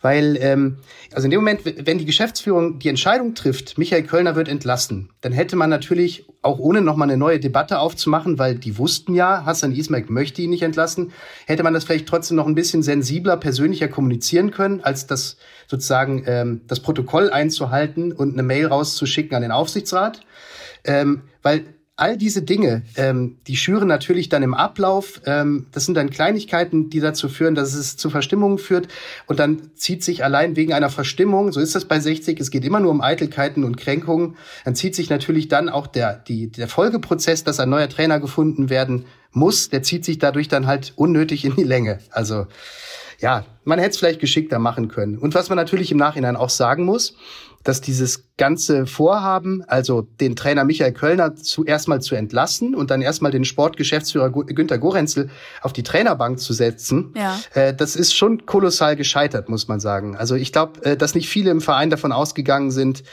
Weil, 0.00 0.36
ähm, 0.40 0.78
also 1.12 1.26
in 1.26 1.30
dem 1.30 1.40
Moment, 1.40 1.62
wenn 1.64 1.98
die 1.98 2.04
Geschäftsführung 2.04 2.78
die 2.78 2.88
Entscheidung 2.88 3.34
trifft, 3.34 3.78
Michael 3.78 4.02
Kölner 4.02 4.36
wird 4.36 4.48
entlassen, 4.48 5.10
dann 5.22 5.32
hätte 5.32 5.56
man 5.56 5.70
natürlich 5.70 6.26
auch 6.42 6.58
ohne 6.58 6.82
nochmal 6.82 7.08
eine 7.08 7.16
neue 7.16 7.40
Debatte 7.40 7.78
aufzumachen, 7.78 8.38
weil 8.38 8.54
die 8.54 8.76
wussten 8.76 9.14
ja, 9.14 9.46
Hassan 9.46 9.72
Ismail 9.72 10.04
möchte 10.08 10.42
ihn 10.42 10.50
nicht 10.50 10.62
entlassen, 10.62 11.12
hätte 11.46 11.62
man 11.62 11.72
das 11.72 11.84
vielleicht 11.84 12.06
trotzdem 12.06 12.36
noch 12.36 12.46
ein 12.46 12.54
bisschen 12.54 12.82
sensibler, 12.82 13.38
persönlicher 13.38 13.88
kommunizieren 13.88 14.50
können, 14.50 14.82
als 14.82 15.06
das 15.06 15.38
sozusagen 15.66 16.24
ähm, 16.26 16.60
das 16.66 16.80
Protokoll 16.80 17.30
einzuhalten 17.30 18.12
und 18.12 18.32
eine 18.32 18.42
Mail 18.42 18.66
rauszuschicken 18.66 19.34
an 19.34 19.42
den 19.42 19.52
Aufsichtsrat. 19.52 20.20
Ähm, 20.84 21.22
weil 21.42 21.64
all 21.96 22.16
diese 22.16 22.42
Dinge, 22.42 22.82
ähm, 22.96 23.36
die 23.46 23.56
schüren 23.56 23.86
natürlich 23.86 24.28
dann 24.28 24.42
im 24.42 24.54
Ablauf. 24.54 25.20
Ähm, 25.26 25.66
das 25.70 25.84
sind 25.84 25.94
dann 25.94 26.10
Kleinigkeiten, 26.10 26.90
die 26.90 27.00
dazu 27.00 27.28
führen, 27.28 27.54
dass 27.54 27.74
es 27.74 27.96
zu 27.96 28.10
Verstimmungen 28.10 28.58
führt. 28.58 28.88
Und 29.26 29.38
dann 29.38 29.70
zieht 29.76 30.02
sich 30.02 30.24
allein 30.24 30.56
wegen 30.56 30.72
einer 30.72 30.90
Verstimmung, 30.90 31.52
so 31.52 31.60
ist 31.60 31.74
das 31.74 31.84
bei 31.84 32.00
60, 32.00 32.40
es 32.40 32.50
geht 32.50 32.64
immer 32.64 32.80
nur 32.80 32.90
um 32.90 33.00
Eitelkeiten 33.00 33.62
und 33.62 33.76
Kränkungen, 33.76 34.36
dann 34.64 34.74
zieht 34.74 34.96
sich 34.96 35.08
natürlich 35.08 35.48
dann 35.48 35.68
auch 35.68 35.86
der, 35.86 36.14
die, 36.14 36.48
der 36.50 36.68
Folgeprozess, 36.68 37.44
dass 37.44 37.60
ein 37.60 37.70
neuer 37.70 37.88
Trainer 37.88 38.18
gefunden 38.18 38.70
werden 38.70 39.04
muss, 39.30 39.68
der 39.68 39.82
zieht 39.82 40.04
sich 40.04 40.18
dadurch 40.18 40.48
dann 40.48 40.66
halt 40.66 40.92
unnötig 40.96 41.44
in 41.44 41.54
die 41.54 41.64
Länge. 41.64 41.98
Also 42.10 42.46
ja, 43.24 43.42
man 43.64 43.78
hätte 43.78 43.92
es 43.92 43.96
vielleicht 43.96 44.20
geschickter 44.20 44.58
machen 44.58 44.88
können. 44.88 45.16
Und 45.16 45.34
was 45.34 45.48
man 45.48 45.56
natürlich 45.56 45.90
im 45.90 45.96
Nachhinein 45.96 46.36
auch 46.36 46.50
sagen 46.50 46.84
muss, 46.84 47.16
dass 47.62 47.80
dieses 47.80 48.28
ganze 48.36 48.84
Vorhaben, 48.84 49.64
also 49.66 50.02
den 50.02 50.36
Trainer 50.36 50.64
Michael 50.64 50.92
Kölner 50.92 51.34
zuerst 51.34 51.88
mal 51.88 52.02
zu 52.02 52.16
entlassen 52.16 52.74
und 52.74 52.90
dann 52.90 53.00
erstmal 53.00 53.30
den 53.30 53.46
Sportgeschäftsführer 53.46 54.28
Günter 54.28 54.76
Gorenzel 54.76 55.30
auf 55.62 55.72
die 55.72 55.82
Trainerbank 55.82 56.38
zu 56.38 56.52
setzen, 56.52 57.14
ja. 57.16 57.40
äh, 57.54 57.72
das 57.72 57.96
ist 57.96 58.14
schon 58.14 58.44
kolossal 58.44 58.94
gescheitert, 58.94 59.48
muss 59.48 59.68
man 59.68 59.80
sagen. 59.80 60.18
Also 60.18 60.34
ich 60.34 60.52
glaube, 60.52 60.84
äh, 60.84 60.94
dass 60.94 61.14
nicht 61.14 61.30
viele 61.30 61.50
im 61.50 61.62
Verein 61.62 61.88
davon 61.88 62.12
ausgegangen 62.12 62.70
sind, 62.70 63.04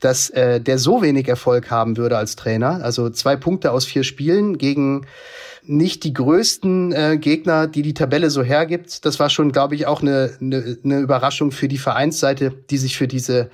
dass 0.00 0.30
äh, 0.30 0.62
der 0.62 0.78
so 0.78 1.02
wenig 1.02 1.28
Erfolg 1.28 1.70
haben 1.70 1.98
würde 1.98 2.16
als 2.16 2.36
Trainer. 2.36 2.82
Also 2.82 3.10
zwei 3.10 3.36
Punkte 3.36 3.70
aus 3.72 3.84
vier 3.84 4.04
Spielen 4.04 4.56
gegen 4.56 5.06
nicht 5.68 6.04
die 6.04 6.12
größten 6.12 6.92
äh, 6.92 7.18
Gegner, 7.18 7.66
die 7.66 7.82
die 7.82 7.94
Tabelle 7.94 8.30
so 8.30 8.42
hergibt. 8.42 9.04
Das 9.04 9.20
war 9.20 9.30
schon, 9.30 9.52
glaube 9.52 9.74
ich, 9.74 9.86
auch 9.86 10.02
eine, 10.02 10.36
eine, 10.40 10.78
eine 10.82 11.00
Überraschung 11.00 11.50
für 11.52 11.68
die 11.68 11.78
Vereinsseite, 11.78 12.52
die 12.70 12.78
sich 12.78 12.96
für 12.96 13.08
diese 13.08 13.50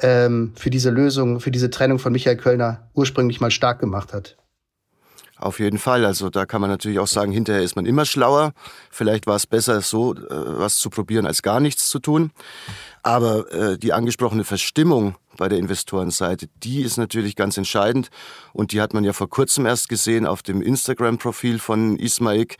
ähm, 0.00 0.52
für 0.56 0.70
diese 0.70 0.90
Lösung, 0.90 1.40
für 1.40 1.50
diese 1.50 1.70
Trennung 1.70 1.98
von 1.98 2.12
Michael 2.12 2.36
Kölner 2.36 2.88
ursprünglich 2.94 3.40
mal 3.40 3.50
stark 3.50 3.80
gemacht 3.80 4.12
hat. 4.12 4.36
Auf 5.38 5.58
jeden 5.58 5.78
Fall. 5.78 6.04
Also 6.06 6.30
da 6.30 6.46
kann 6.46 6.62
man 6.62 6.70
natürlich 6.70 6.98
auch 6.98 7.06
sagen, 7.06 7.30
hinterher 7.30 7.62
ist 7.62 7.76
man 7.76 7.84
immer 7.84 8.06
schlauer. 8.06 8.52
Vielleicht 8.90 9.26
war 9.26 9.36
es 9.36 9.46
besser, 9.46 9.82
so 9.82 10.14
äh, 10.14 10.18
was 10.30 10.78
zu 10.78 10.88
probieren, 10.88 11.26
als 11.26 11.42
gar 11.42 11.60
nichts 11.60 11.90
zu 11.90 11.98
tun. 11.98 12.30
Aber 13.02 13.52
äh, 13.52 13.78
die 13.78 13.92
angesprochene 13.92 14.44
Verstimmung 14.44 15.16
bei 15.36 15.48
der 15.48 15.58
Investorenseite, 15.58 16.48
die 16.62 16.82
ist 16.82 16.96
natürlich 16.96 17.36
ganz 17.36 17.56
entscheidend. 17.56 18.08
Und 18.52 18.72
die 18.72 18.80
hat 18.80 18.94
man 18.94 19.04
ja 19.04 19.12
vor 19.12 19.28
kurzem 19.28 19.66
erst 19.66 19.88
gesehen 19.88 20.26
auf 20.26 20.42
dem 20.42 20.62
Instagram-Profil 20.62 21.58
von 21.58 21.96
Ismaik. 21.98 22.56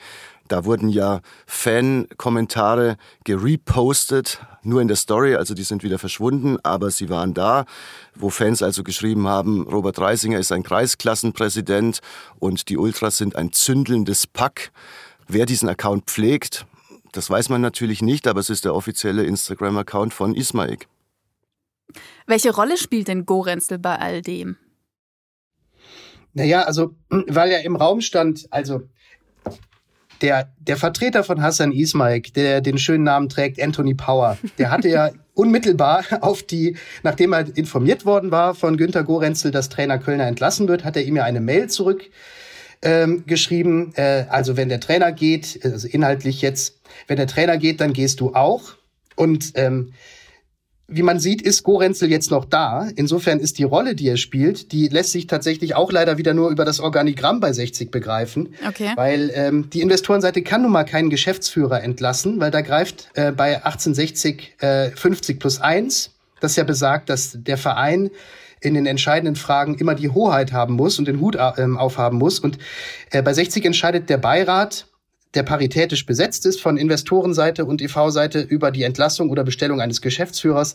Da 0.49 0.64
wurden 0.64 0.88
ja 0.88 1.21
Fan-Kommentare 1.47 2.97
gerepostet, 3.25 4.40
nur 4.62 4.80
in 4.80 4.88
der 4.88 4.97
Story, 4.97 5.35
also 5.35 5.54
die 5.54 5.64
sind 5.64 5.83
wieder 5.83 5.99
verschwunden, 5.99 6.59
aber 6.62 6.90
sie 6.90 7.09
waren 7.09 7.35
da, 7.35 7.64
wo 8.14 8.30
Fans 8.30 8.62
also 8.62 8.85
geschrieben 8.85 9.26
haben, 9.26 9.62
Robert 9.62 9.99
Reisinger 9.99 10.38
ist 10.38 10.52
ein 10.52 10.62
Kreisklassenpräsident 10.62 12.00
und 12.38 12.68
die 12.68 12.76
Ultras 12.76 13.16
sind 13.16 13.37
ein 13.37 13.52
zündelndes 13.52 14.26
Pack. 14.26 14.71
Wer 15.26 15.47
diesen 15.47 15.68
Account 15.68 16.04
pflegt, 16.06 16.66
das 17.12 17.30
weiß 17.30 17.49
man 17.49 17.61
natürlich 17.61 18.02
nicht, 18.02 18.26
aber 18.28 18.40
es 18.40 18.50
ist 18.50 18.64
der 18.64 18.75
offizielle 18.75 19.25
Instagram-Account 19.25 20.14
von 20.14 20.35
Ismaik. 20.35 20.87
Welche 22.26 22.55
Rolle 22.55 22.76
spielt 22.76 23.09
denn 23.09 23.26
Gorenzel 23.26 23.78
bei 23.78 23.97
all 23.97 24.23
dem? 24.23 24.57
Naja, 26.35 26.62
also, 26.62 26.95
weil 27.09 27.50
er 27.50 27.64
im 27.64 27.76
Raum 27.76 28.00
stand, 28.00 28.47
also 28.50 28.83
der, 30.21 30.52
der 30.59 30.76
Vertreter 30.76 31.25
von 31.25 31.43
Hassan 31.43 31.73
Ismaik, 31.73 32.35
der 32.35 32.61
den 32.61 32.78
schönen 32.78 33.05
Namen 33.05 33.28
trägt, 33.28 33.61
Anthony 33.61 33.95
Power, 33.95 34.38
der 34.59 34.71
hatte 34.71 34.88
ja 34.88 35.11
unmittelbar 35.35 36.05
auf 36.21 36.43
die, 36.43 36.76
nachdem 37.02 37.33
er 37.33 37.57
informiert 37.57 38.05
worden 38.05 38.31
war 38.31 38.55
von 38.55 38.76
Günter 38.76 39.05
Gorenzel, 39.05 39.50
dass 39.50 39.69
Trainer 39.69 39.99
Kölner 39.99 40.26
entlassen 40.26 40.69
wird, 40.69 40.85
hat 40.85 40.97
er 40.97 41.05
ihm 41.05 41.16
ja 41.16 41.25
eine 41.25 41.40
Mail 41.40 41.69
zurück 41.69 42.09
ähm, 42.83 43.25
geschrieben. 43.26 43.93
Äh, 43.97 44.26
also 44.28 44.57
wenn 44.57 44.69
der 44.69 44.81
Trainer 44.81 45.12
geht, 45.12 45.61
also 45.62 45.88
inhaltlich 45.88 46.43
jetzt, 46.43 46.81
wenn 47.07 47.16
der 47.16 47.26
Trainer 47.26 47.59
geht, 47.59 47.81
dann 47.81 47.93
gehst 47.93 48.21
du 48.21 48.35
auch. 48.35 48.75
Und 49.14 49.52
ähm, 49.55 49.93
wie 50.88 51.02
man 51.02 51.19
sieht, 51.19 51.43
ist 51.43 51.64
Gorenzel 51.64 52.11
jetzt 52.11 52.31
noch 52.31 52.45
da. 52.45 52.88
Insofern 52.95 53.40
ist 53.40 53.59
die 53.59 53.64
Rolle, 53.64 53.97
die 53.97 54.09
er 54.09 54.16
spielt, 54.16 54.71
die 54.71 54.87
lässt 54.87 55.11
sich 55.11 55.26
tatsächlich 55.26 55.75
auch 55.75 55.90
leider 55.90 56.16
wieder 56.16 56.33
nur 56.33 56.50
über 56.50 56.64
das 56.64 56.78
Organigramm 56.78 57.40
bei 57.40 57.52
60 57.52 57.90
begreifen. 57.90 58.55
Okay. 58.66 58.93
Weil 58.95 59.33
ähm, 59.35 59.69
die 59.71 59.81
Investorenseite 59.81 60.43
kann 60.43 60.62
nun 60.62 60.71
mal 60.71 60.85
keinen 60.85 61.11
Geschäftsführer 61.11 61.83
entlassen, 61.83 62.38
weil 62.38 62.52
da 62.52 62.61
greift 62.61 63.09
äh, 63.14 63.33
bei 63.33 63.57
1860 63.57 64.55
äh, 64.61 64.90
50 64.90 65.40
plus 65.40 65.61
1, 65.61 66.12
das 66.40 66.55
ja 66.55 66.62
besagt, 66.62 67.09
dass 67.09 67.37
der 67.40 67.59
Verein 67.59 68.11
in 68.61 68.75
den 68.75 68.87
entscheidenden 68.87 69.37
Fragen 69.37 69.77
immer 69.77 69.94
die 69.94 70.11
Hoheit 70.11 70.53
haben 70.53 70.75
muss 70.75 70.99
und 70.99 71.09
den 71.09 71.20
Hut 71.20 71.35
äh, 71.35 71.66
aufhaben 71.77 72.18
muss. 72.18 72.38
Und 72.38 72.59
äh, 73.11 73.22
bei 73.22 73.33
60 73.33 73.64
entscheidet 73.64 74.09
der 74.09 74.18
Beirat 74.18 74.87
der 75.35 75.43
paritätisch 75.43 76.07
besetzt 76.07 76.47
ist 76.47 76.61
von 76.61 76.77
Investorenseite 76.77 77.65
und 77.65 77.83
EV-Seite 77.83 78.41
über 78.41 78.71
die 78.71 78.85
Entlassung 78.85 79.31
oder 79.31 79.45
Bestellung 79.45 79.81
eines 79.81 80.01
Geschäftsführers. 80.01 80.75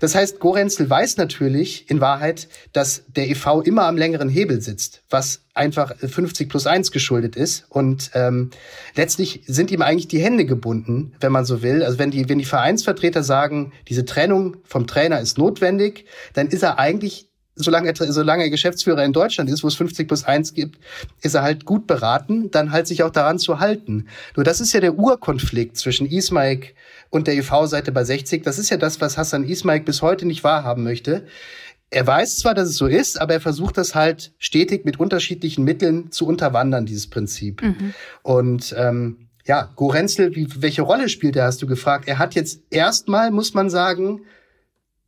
Das 0.00 0.14
heißt, 0.14 0.40
Gorenzel 0.40 0.90
weiß 0.90 1.16
natürlich 1.18 1.88
in 1.88 2.00
Wahrheit, 2.00 2.48
dass 2.72 3.04
der 3.06 3.28
EV 3.30 3.62
immer 3.64 3.84
am 3.84 3.96
längeren 3.96 4.28
Hebel 4.28 4.60
sitzt, 4.60 5.02
was 5.08 5.42
einfach 5.54 5.94
50 5.96 6.48
plus 6.48 6.66
1 6.66 6.90
geschuldet 6.90 7.36
ist. 7.36 7.66
Und 7.68 8.10
ähm, 8.14 8.50
letztlich 8.94 9.42
sind 9.46 9.70
ihm 9.70 9.82
eigentlich 9.82 10.08
die 10.08 10.20
Hände 10.20 10.46
gebunden, 10.46 11.12
wenn 11.20 11.32
man 11.32 11.44
so 11.44 11.62
will. 11.62 11.82
Also 11.82 11.98
wenn 11.98 12.10
die, 12.10 12.28
wenn 12.28 12.38
die 12.38 12.44
Vereinsvertreter 12.44 13.22
sagen, 13.22 13.72
diese 13.88 14.04
Trennung 14.04 14.56
vom 14.64 14.86
Trainer 14.86 15.20
ist 15.20 15.38
notwendig, 15.38 16.06
dann 16.32 16.48
ist 16.48 16.62
er 16.62 16.78
eigentlich 16.78 17.31
solange 17.54 17.88
er, 17.88 18.12
solange 18.12 18.44
er 18.44 18.50
Geschäftsführer 18.50 19.04
in 19.04 19.12
Deutschland 19.12 19.50
ist, 19.50 19.62
wo 19.62 19.68
es 19.68 19.74
50 19.74 20.08
plus 20.08 20.24
1 20.24 20.54
gibt, 20.54 20.78
ist 21.20 21.34
er 21.34 21.42
halt 21.42 21.64
gut 21.64 21.86
beraten, 21.86 22.50
dann 22.50 22.72
halt 22.72 22.86
sich 22.86 23.02
auch 23.02 23.10
daran 23.10 23.38
zu 23.38 23.60
halten. 23.60 24.08
Nur 24.36 24.44
das 24.44 24.60
ist 24.60 24.72
ja 24.72 24.80
der 24.80 24.94
Urkonflikt 24.94 25.76
zwischen 25.76 26.06
Ismaik 26.06 26.74
und 27.10 27.26
der 27.26 27.34
EV-Seite 27.34 27.92
bei 27.92 28.04
60. 28.04 28.42
Das 28.42 28.58
ist 28.58 28.70
ja 28.70 28.76
das, 28.76 29.00
was 29.00 29.18
Hassan 29.18 29.44
Ismaik 29.44 29.84
bis 29.84 30.02
heute 30.02 30.26
nicht 30.26 30.44
wahrhaben 30.44 30.82
möchte. 30.82 31.26
Er 31.90 32.06
weiß 32.06 32.38
zwar, 32.38 32.54
dass 32.54 32.70
es 32.70 32.76
so 32.76 32.86
ist, 32.86 33.20
aber 33.20 33.34
er 33.34 33.40
versucht 33.40 33.76
das 33.76 33.94
halt 33.94 34.32
stetig 34.38 34.86
mit 34.86 34.98
unterschiedlichen 34.98 35.62
Mitteln 35.62 36.10
zu 36.10 36.26
unterwandern, 36.26 36.86
dieses 36.86 37.08
Prinzip. 37.08 37.60
Mhm. 37.60 37.92
Und 38.22 38.74
ähm, 38.78 39.28
ja, 39.44 39.70
Gorenzel, 39.76 40.34
wie, 40.34 40.48
welche 40.62 40.82
Rolle 40.82 41.10
spielt 41.10 41.36
er, 41.36 41.44
hast 41.44 41.60
du 41.60 41.66
gefragt. 41.66 42.08
Er 42.08 42.18
hat 42.18 42.34
jetzt 42.34 42.62
erstmal, 42.70 43.30
muss 43.30 43.52
man 43.52 43.68
sagen, 43.68 44.22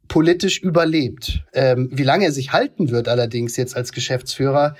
politisch 0.09 0.61
überlebt. 0.61 1.45
Ähm, 1.53 1.89
wie 1.93 2.03
lange 2.03 2.27
er 2.27 2.33
sich 2.33 2.53
halten 2.53 2.91
wird 2.91 3.09
allerdings 3.09 3.57
jetzt 3.57 3.77
als 3.77 3.93
Geschäftsführer, 3.93 4.77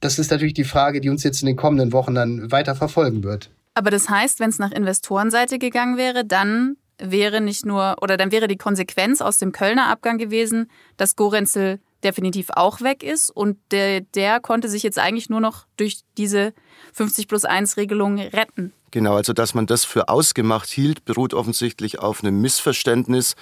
das 0.00 0.18
ist 0.18 0.30
natürlich 0.30 0.54
die 0.54 0.64
Frage, 0.64 1.00
die 1.00 1.08
uns 1.08 1.22
jetzt 1.24 1.40
in 1.40 1.46
den 1.46 1.56
kommenden 1.56 1.92
Wochen 1.92 2.14
dann 2.14 2.50
weiter 2.52 2.74
verfolgen 2.74 3.24
wird. 3.24 3.50
Aber 3.74 3.90
das 3.90 4.08
heißt, 4.08 4.40
wenn 4.40 4.50
es 4.50 4.58
nach 4.58 4.72
Investorenseite 4.72 5.58
gegangen 5.58 5.96
wäre, 5.96 6.24
dann 6.24 6.76
wäre 6.98 7.40
nicht 7.40 7.66
nur, 7.66 7.96
oder 8.00 8.16
dann 8.16 8.32
wäre 8.32 8.48
die 8.48 8.56
Konsequenz 8.56 9.20
aus 9.20 9.38
dem 9.38 9.52
Kölner 9.52 9.88
Abgang 9.88 10.18
gewesen, 10.18 10.70
dass 10.96 11.16
Gorenzel 11.16 11.80
definitiv 12.04 12.50
auch 12.50 12.80
weg 12.80 13.02
ist 13.02 13.30
und 13.30 13.58
der, 13.70 14.00
der 14.00 14.40
konnte 14.40 14.68
sich 14.68 14.82
jetzt 14.82 14.98
eigentlich 14.98 15.28
nur 15.28 15.40
noch 15.40 15.66
durch 15.76 16.00
diese 16.16 16.52
50 16.92 17.28
plus 17.28 17.44
1 17.44 17.76
Regelung 17.76 18.18
retten. 18.18 18.72
Genau, 18.96 19.16
also 19.16 19.34
dass 19.34 19.52
man 19.52 19.66
das 19.66 19.84
für 19.84 20.08
ausgemacht 20.08 20.70
hielt, 20.70 21.04
beruht 21.04 21.34
offensichtlich 21.34 21.98
auf 21.98 22.22
einem 22.22 22.40
Missverständnis, 22.40 23.34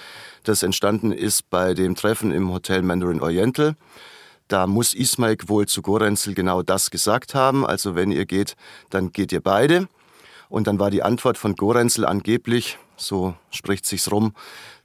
das 0.43 0.63
entstanden 0.63 1.13
ist 1.13 1.49
bei 1.49 1.73
dem 1.73 1.95
Treffen 1.95 2.33
im 2.33 2.51
Hotel 2.51 2.81
Mandarin 2.81 3.21
Oriental. 3.21 3.77
Da 4.49 4.67
muss 4.67 4.93
Ismail 4.93 5.37
wohl 5.45 5.65
zu 5.65 5.81
Gorenzel 5.81 6.33
genau 6.33 6.61
das 6.61 6.91
gesagt 6.91 7.35
haben. 7.35 7.65
Also 7.65 7.95
wenn 7.95 8.11
ihr 8.11 8.25
geht, 8.25 8.57
dann 8.89 9.13
geht 9.13 9.31
ihr 9.31 9.39
beide. 9.39 9.87
Und 10.49 10.67
dann 10.67 10.77
war 10.77 10.91
die 10.91 11.03
Antwort 11.03 11.37
von 11.37 11.55
Gorenzel 11.55 12.05
angeblich, 12.05 12.77
so 12.97 13.33
spricht 13.49 13.85
sich's 13.85 14.11
rum, 14.11 14.33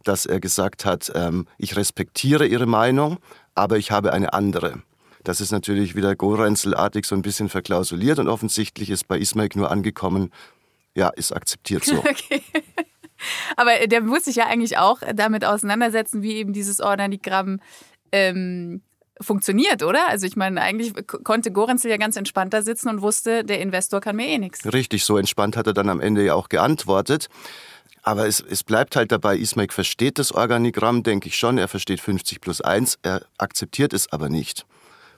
dass 0.05 0.25
er 0.25 0.39
gesagt 0.39 0.85
hat, 0.85 1.11
ähm, 1.17 1.49
ich 1.59 1.75
respektiere 1.75 2.47
ihre 2.47 2.67
Meinung, 2.67 3.19
aber 3.57 3.77
ich 3.77 3.91
habe 3.91 4.13
eine 4.13 4.35
andere. 4.35 4.85
Das 5.25 5.41
ist 5.41 5.51
natürlich 5.51 5.97
wieder 5.97 6.15
Gorenzelartig 6.15 7.07
so 7.07 7.17
ein 7.17 7.23
bisschen 7.23 7.49
verklausuliert 7.49 8.21
und 8.21 8.29
offensichtlich 8.29 8.89
ist 8.89 9.09
bei 9.09 9.19
Ismail 9.19 9.49
nur 9.57 9.73
angekommen, 9.73 10.31
ja, 10.95 11.09
ist 11.11 11.33
akzeptiert 11.33 11.85
so. 11.85 11.99
okay. 11.99 12.43
Aber 13.57 13.87
der 13.87 14.01
muss 14.01 14.25
sich 14.25 14.37
ja 14.37 14.47
eigentlich 14.47 14.79
auch 14.79 15.01
damit 15.15 15.45
auseinandersetzen, 15.45 16.23
wie 16.23 16.37
eben 16.37 16.53
dieses 16.53 16.81
Organigramm 16.81 17.61
ähm, 18.13 18.83
funktioniert, 19.21 19.83
oder? 19.83 20.09
Also 20.09 20.27
ich 20.27 20.37
meine, 20.37 20.61
eigentlich 20.63 20.95
konnte 21.23 21.53
Gorenzel 21.53 21.91
ja 21.91 21.99
ganz 21.99 22.17
entspannt 22.17 22.55
da 22.55 22.63
sitzen 22.63 22.89
und 22.89 23.03
wusste, 23.03 23.45
der 23.45 23.61
Investor 23.61 24.01
kann 24.01 24.17
mir 24.17 24.27
eh 24.27 24.39
nichts. 24.39 24.65
Richtig, 24.73 25.05
so 25.05 25.19
entspannt 25.19 25.57
hat 25.57 25.67
er 25.67 25.75
dann 25.75 25.91
am 25.91 26.01
Ende 26.01 26.25
ja 26.25 26.35
auch 26.35 26.49
geantwortet. 26.49 27.29
Aber 28.03 28.27
es, 28.27 28.41
es 28.41 28.65
bleibt 28.65 28.97
halt 28.97 29.13
dabei, 29.13 29.37
Ismail 29.37 29.69
versteht 29.71 30.19
das 30.19 30.33
Organigramm, 30.33 31.03
denke 31.03 31.29
ich 31.29 31.37
schon. 31.37 31.59
Er 31.59 31.69
versteht 31.69 32.01
50 32.01 32.41
plus 32.41 32.63
1, 32.63 33.01
er 33.03 33.27
akzeptiert 33.37 33.93
es 33.93 34.11
aber 34.11 34.31
nicht 34.31 34.65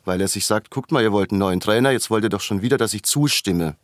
weil 0.05 0.21
er 0.21 0.29
sich 0.29 0.47
sagt, 0.47 0.71
guckt 0.71 0.93
mal, 0.93 1.03
ihr 1.03 1.13
wollt 1.13 1.31
einen 1.31 1.39
neuen 1.39 1.61
Trainer, 1.61 1.91
jetzt 1.91 2.11
wollt 2.11 2.25
ihr 2.25 2.31
doch 2.31 2.41
schon 2.41 2.63
wieder, 2.63 2.77
dass 2.77 2.95
ich 2.95 3.03
zustimme. 3.05 3.77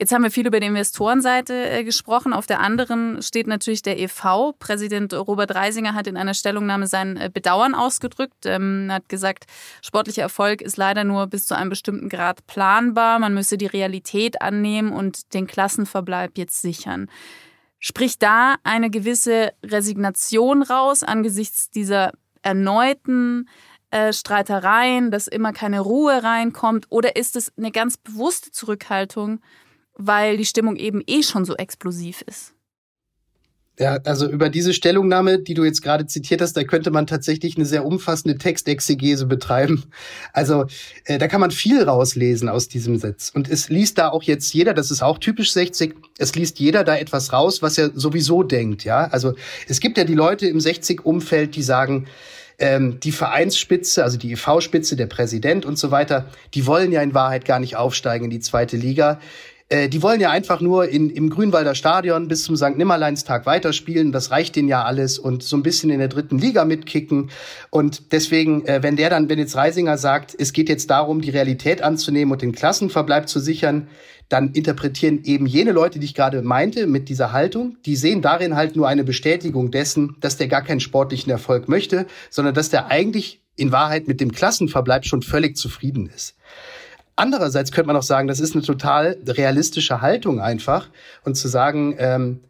Jetzt 0.00 0.12
haben 0.12 0.22
wir 0.22 0.30
viel 0.30 0.46
über 0.46 0.60
die 0.60 0.66
Investorenseite 0.66 1.68
äh, 1.68 1.84
gesprochen. 1.84 2.32
Auf 2.32 2.46
der 2.46 2.60
anderen 2.60 3.20
steht 3.20 3.46
natürlich 3.46 3.82
der 3.82 4.00
EV. 4.00 4.54
Präsident 4.58 5.12
Robert 5.12 5.54
Reisinger 5.54 5.92
hat 5.92 6.06
in 6.06 6.16
einer 6.16 6.32
Stellungnahme 6.32 6.86
sein 6.86 7.18
äh, 7.18 7.28
Bedauern 7.30 7.74
ausgedrückt. 7.74 8.46
Ähm, 8.46 8.86
er 8.88 8.94
hat 8.94 9.10
gesagt, 9.10 9.44
sportlicher 9.82 10.22
Erfolg 10.22 10.62
ist 10.62 10.78
leider 10.78 11.04
nur 11.04 11.26
bis 11.26 11.44
zu 11.44 11.54
einem 11.54 11.68
bestimmten 11.68 12.08
Grad 12.08 12.46
planbar. 12.46 13.18
Man 13.18 13.34
müsse 13.34 13.58
die 13.58 13.66
Realität 13.66 14.40
annehmen 14.40 14.90
und 14.90 15.34
den 15.34 15.46
Klassenverbleib 15.46 16.38
jetzt 16.38 16.62
sichern. 16.62 17.10
Spricht 17.78 18.22
da 18.22 18.54
eine 18.64 18.88
gewisse 18.88 19.52
Resignation 19.62 20.62
raus 20.62 21.02
angesichts 21.02 21.68
dieser 21.68 22.12
erneuten 22.40 23.50
äh, 23.90 24.14
Streitereien, 24.14 25.10
dass 25.10 25.26
immer 25.26 25.52
keine 25.52 25.80
Ruhe 25.80 26.22
reinkommt? 26.22 26.86
Oder 26.88 27.16
ist 27.16 27.36
es 27.36 27.52
eine 27.58 27.70
ganz 27.70 27.98
bewusste 27.98 28.50
Zurückhaltung? 28.50 29.40
Weil 30.00 30.36
die 30.36 30.44
Stimmung 30.44 30.76
eben 30.76 31.02
eh 31.06 31.22
schon 31.22 31.44
so 31.44 31.54
explosiv 31.56 32.22
ist. 32.22 32.54
Ja, 33.80 33.98
also 34.04 34.28
über 34.28 34.50
diese 34.50 34.74
Stellungnahme, 34.74 35.38
die 35.38 35.54
du 35.54 35.64
jetzt 35.64 35.80
gerade 35.80 36.06
zitiert 36.06 36.42
hast, 36.42 36.54
da 36.54 36.64
könnte 36.64 36.90
man 36.90 37.06
tatsächlich 37.06 37.56
eine 37.56 37.64
sehr 37.64 37.86
umfassende 37.86 38.36
Textexegese 38.36 39.24
betreiben. 39.24 39.84
Also 40.34 40.66
äh, 41.06 41.16
da 41.16 41.28
kann 41.28 41.40
man 41.40 41.50
viel 41.50 41.82
rauslesen 41.82 42.50
aus 42.50 42.68
diesem 42.68 42.98
Satz. 42.98 43.30
Und 43.34 43.48
es 43.48 43.70
liest 43.70 43.96
da 43.96 44.10
auch 44.10 44.22
jetzt 44.22 44.52
jeder, 44.52 44.74
das 44.74 44.90
ist 44.90 45.02
auch 45.02 45.16
typisch 45.16 45.52
60, 45.52 45.94
es 46.18 46.34
liest 46.34 46.58
jeder 46.58 46.84
da 46.84 46.94
etwas 46.94 47.32
raus, 47.32 47.62
was 47.62 47.78
er 47.78 47.90
sowieso 47.94 48.42
denkt. 48.42 48.84
Ja, 48.84 49.06
also 49.06 49.32
es 49.66 49.80
gibt 49.80 49.96
ja 49.96 50.04
die 50.04 50.14
Leute 50.14 50.46
im 50.46 50.58
60-Umfeld, 50.58 51.56
die 51.56 51.62
sagen, 51.62 52.06
ähm, 52.58 53.00
die 53.00 53.12
Vereinsspitze, 53.12 54.04
also 54.04 54.18
die 54.18 54.32
EV-Spitze, 54.32 54.94
der 54.94 55.06
Präsident 55.06 55.64
und 55.64 55.78
so 55.78 55.90
weiter, 55.90 56.28
die 56.52 56.66
wollen 56.66 56.92
ja 56.92 57.00
in 57.00 57.14
Wahrheit 57.14 57.46
gar 57.46 57.58
nicht 57.58 57.76
aufsteigen 57.76 58.26
in 58.26 58.30
die 58.30 58.40
zweite 58.40 58.76
Liga. 58.76 59.20
Äh, 59.70 59.88
die 59.88 60.02
wollen 60.02 60.20
ja 60.20 60.30
einfach 60.30 60.60
nur 60.60 60.88
in, 60.88 61.08
im 61.10 61.30
Grünwalder 61.30 61.74
Stadion 61.74 62.28
bis 62.28 62.42
zum 62.42 62.56
St. 62.56 62.76
Nimmerleinstag 62.76 63.46
weiterspielen. 63.46 64.12
Das 64.12 64.30
reicht 64.30 64.56
denen 64.56 64.68
ja 64.68 64.84
alles 64.84 65.18
und 65.18 65.42
so 65.42 65.56
ein 65.56 65.62
bisschen 65.62 65.90
in 65.90 66.00
der 66.00 66.08
dritten 66.08 66.38
Liga 66.38 66.64
mitkicken. 66.64 67.30
Und 67.70 68.12
deswegen, 68.12 68.66
äh, 68.66 68.82
wenn 68.82 68.96
der 68.96 69.10
dann, 69.10 69.28
wenn 69.28 69.38
jetzt 69.38 69.56
Reisinger 69.56 69.96
sagt, 69.96 70.34
es 70.36 70.52
geht 70.52 70.68
jetzt 70.68 70.90
darum, 70.90 71.20
die 71.20 71.30
Realität 71.30 71.82
anzunehmen 71.82 72.32
und 72.32 72.42
den 72.42 72.52
Klassenverbleib 72.52 73.28
zu 73.28 73.38
sichern, 73.38 73.88
dann 74.28 74.52
interpretieren 74.52 75.22
eben 75.24 75.46
jene 75.46 75.72
Leute, 75.72 75.98
die 75.98 76.04
ich 76.04 76.14
gerade 76.14 76.42
meinte, 76.42 76.86
mit 76.86 77.08
dieser 77.08 77.32
Haltung, 77.32 77.76
die 77.84 77.96
sehen 77.96 78.22
darin 78.22 78.54
halt 78.54 78.76
nur 78.76 78.86
eine 78.86 79.02
Bestätigung 79.02 79.70
dessen, 79.70 80.16
dass 80.20 80.36
der 80.36 80.46
gar 80.48 80.62
keinen 80.62 80.80
sportlichen 80.80 81.30
Erfolg 81.30 81.68
möchte, 81.68 82.06
sondern 82.28 82.54
dass 82.54 82.70
der 82.70 82.86
eigentlich 82.88 83.40
in 83.56 83.72
Wahrheit 83.72 84.08
mit 84.08 84.20
dem 84.20 84.32
Klassenverbleib 84.32 85.04
schon 85.04 85.22
völlig 85.22 85.56
zufrieden 85.56 86.08
ist. 86.14 86.36
Andererseits 87.20 87.70
könnte 87.70 87.88
man 87.88 87.96
auch 87.96 88.02
sagen, 88.02 88.28
das 88.28 88.40
ist 88.40 88.54
eine 88.54 88.64
total 88.64 89.18
realistische 89.26 90.00
Haltung 90.00 90.40
einfach 90.40 90.88
und 91.22 91.34
zu 91.34 91.48
sagen, 91.48 91.94
ähm, 91.98 92.40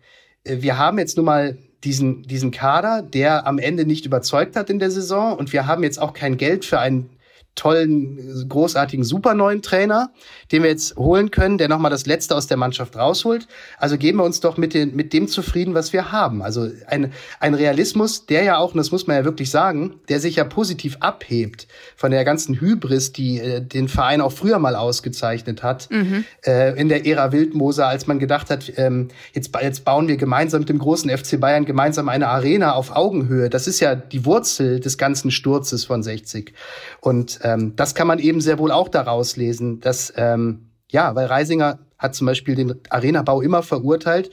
wir 0.45 0.79
haben 0.79 0.97
jetzt 1.01 1.17
nun 1.17 1.27
mal 1.27 1.59
diesen, 1.83 2.23
diesen 2.23 2.53
Kader, 2.53 3.03
der 3.03 3.49
am 3.49 3.59
Ende 3.59 3.85
nicht 3.85 4.07
überzeugt 4.07 4.55
hat 4.55 4.71
in 4.71 4.79
der 4.79 4.93
Saison 4.93 5.37
und 5.37 5.53
wir 5.53 5.67
haben 5.67 5.83
jetzt 5.83 6.01
auch 6.01 6.13
kein 6.13 6.37
Geld 6.37 6.65
für 6.65 6.79
einen 6.79 7.11
tollen, 7.55 8.49
großartigen, 8.49 9.05
super 9.05 9.35
neuen 9.35 9.61
Trainer, 9.61 10.11
den 10.53 10.63
wir 10.63 10.71
jetzt 10.71 10.97
holen 10.97 11.31
können, 11.31 11.59
der 11.59 11.69
nochmal 11.69 11.91
das 11.91 12.07
Letzte 12.07 12.35
aus 12.35 12.47
der 12.47 12.57
Mannschaft 12.57 12.97
rausholt. 12.97 13.49
Also 13.79 13.99
geben 13.99 14.19
wir 14.19 14.25
uns 14.25 14.41
doch 14.41 14.57
mit, 14.57 14.73
den, 14.73 14.95
mit 14.95 15.13
dem 15.13 15.29
zufrieden, 15.29 15.75
was 15.75 15.93
wir 15.93 16.13
haben. 16.13 16.43
Also 16.43 16.71
ein, 16.87 17.13
ein 17.39 17.55
Realismus, 17.55 18.27
der 18.27 18.45
ja 18.45 18.59
auch, 18.59 18.73
und 18.73 18.79
das 18.79 18.93
muss 18.93 19.07
man 19.07 19.17
ja 19.17 19.25
wirklich 19.25 19.51
sagen, 19.51 20.01
der 20.09 20.21
sich 20.21 20.37
ja 20.37 20.45
positiv 20.45 20.97
abhebt 21.01 21.67
von 21.97 22.11
der 22.11 22.25
ganzen 22.25 22.61
Hybris, 22.61 23.13
die 23.13 23.41
äh, 23.41 23.61
den 23.61 23.89
Verein 23.89 24.21
auch 24.21 24.33
früher 24.33 24.59
mal 24.59 24.77
ausgezeichnet 24.77 25.63
hat, 25.63 25.91
mhm. 25.91 26.25
äh, 26.47 26.81
in 26.81 26.89
der 26.89 27.07
Ära 27.07 27.33
Wildmoser, 27.33 27.87
als 27.87 28.07
man 28.07 28.19
gedacht 28.19 28.49
hat, 28.49 28.73
ähm, 28.77 29.09
jetzt, 29.35 29.51
jetzt 29.61 29.85
bauen 29.85 30.09
wir 30.09 30.17
gemeinsam 30.17 30.61
mit 30.61 30.69
dem 30.69 30.79
großen 30.79 31.11
FC 31.11 31.39
Bayern 31.39 31.65
gemeinsam 31.65 32.09
eine 32.09 32.29
Arena 32.29 32.73
auf 32.73 32.97
Augenhöhe. 32.97 33.51
Das 33.51 33.67
ist 33.67 33.81
ja 33.81 33.95
die 33.95 34.25
Wurzel 34.25 34.81
des 34.81 34.97
ganzen 34.97 35.31
Sturzes 35.31 35.85
von 35.85 36.03
60. 36.03 36.55
Und 37.01 37.40
ähm, 37.43 37.75
das 37.77 37.95
kann 37.95 38.07
man 38.07 38.19
eben 38.19 38.41
sehr 38.41 38.59
wohl 38.59 38.71
auch 38.71 38.89
daraus 38.89 39.37
lesen, 39.37 39.81
dass, 39.81 40.13
ähm, 40.17 40.71
ja, 40.89 41.15
weil 41.15 41.27
Reisinger 41.27 41.79
hat 41.99 42.15
zum 42.15 42.27
Beispiel 42.27 42.55
den 42.55 42.81
Arenabau 42.89 43.41
immer 43.41 43.63
verurteilt, 43.63 44.31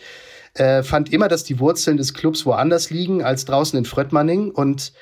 äh, 0.54 0.84
fand 0.84 1.12
immer, 1.14 1.28
dass 1.28 1.44
die 1.44 1.60
Wurzeln 1.60 1.98
des 1.98 2.14
Clubs 2.14 2.46
woanders 2.46 2.90
liegen 2.90 3.24
als 3.24 3.46
draußen 3.46 3.78
in 3.78 3.86
Fröttmanning 3.86 4.52
und 4.52 4.94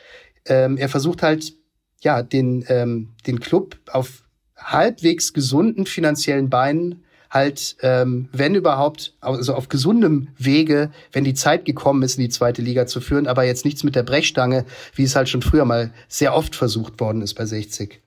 ähm, 0.48 0.78
er 0.78 0.90
versucht 0.90 1.24
halt, 1.24 1.54
ja, 2.02 2.22
den, 2.22 2.66
ähm, 2.68 3.16
den 3.26 3.40
Club 3.40 3.78
auf 3.92 4.24
halbwegs 4.58 5.34
gesunden 5.34 5.86
finanziellen 5.86 6.50
Beinen 6.50 7.05
halt, 7.36 7.76
ähm, 7.82 8.30
wenn 8.32 8.56
überhaupt, 8.56 9.14
also 9.20 9.54
auf 9.54 9.70
gesundem 9.70 10.30
Wege, 10.38 10.90
wenn 11.12 11.24
die 11.24 11.36
Zeit 11.36 11.66
gekommen 11.66 12.02
ist, 12.02 12.18
in 12.18 12.24
die 12.24 12.30
zweite 12.30 12.62
Liga 12.62 12.88
zu 12.88 13.02
führen, 13.02 13.28
aber 13.28 13.44
jetzt 13.44 13.66
nichts 13.66 13.84
mit 13.84 13.96
der 13.96 14.04
Brechstange, 14.04 14.66
wie 14.96 15.04
es 15.04 15.16
halt 15.16 15.30
schon 15.30 15.44
früher 15.44 15.66
mal 15.66 15.94
sehr 16.08 16.34
oft 16.34 16.56
versucht 16.56 17.00
worden 17.00 17.22
ist 17.22 17.36
bei 17.36 17.46
60. 17.46 18.02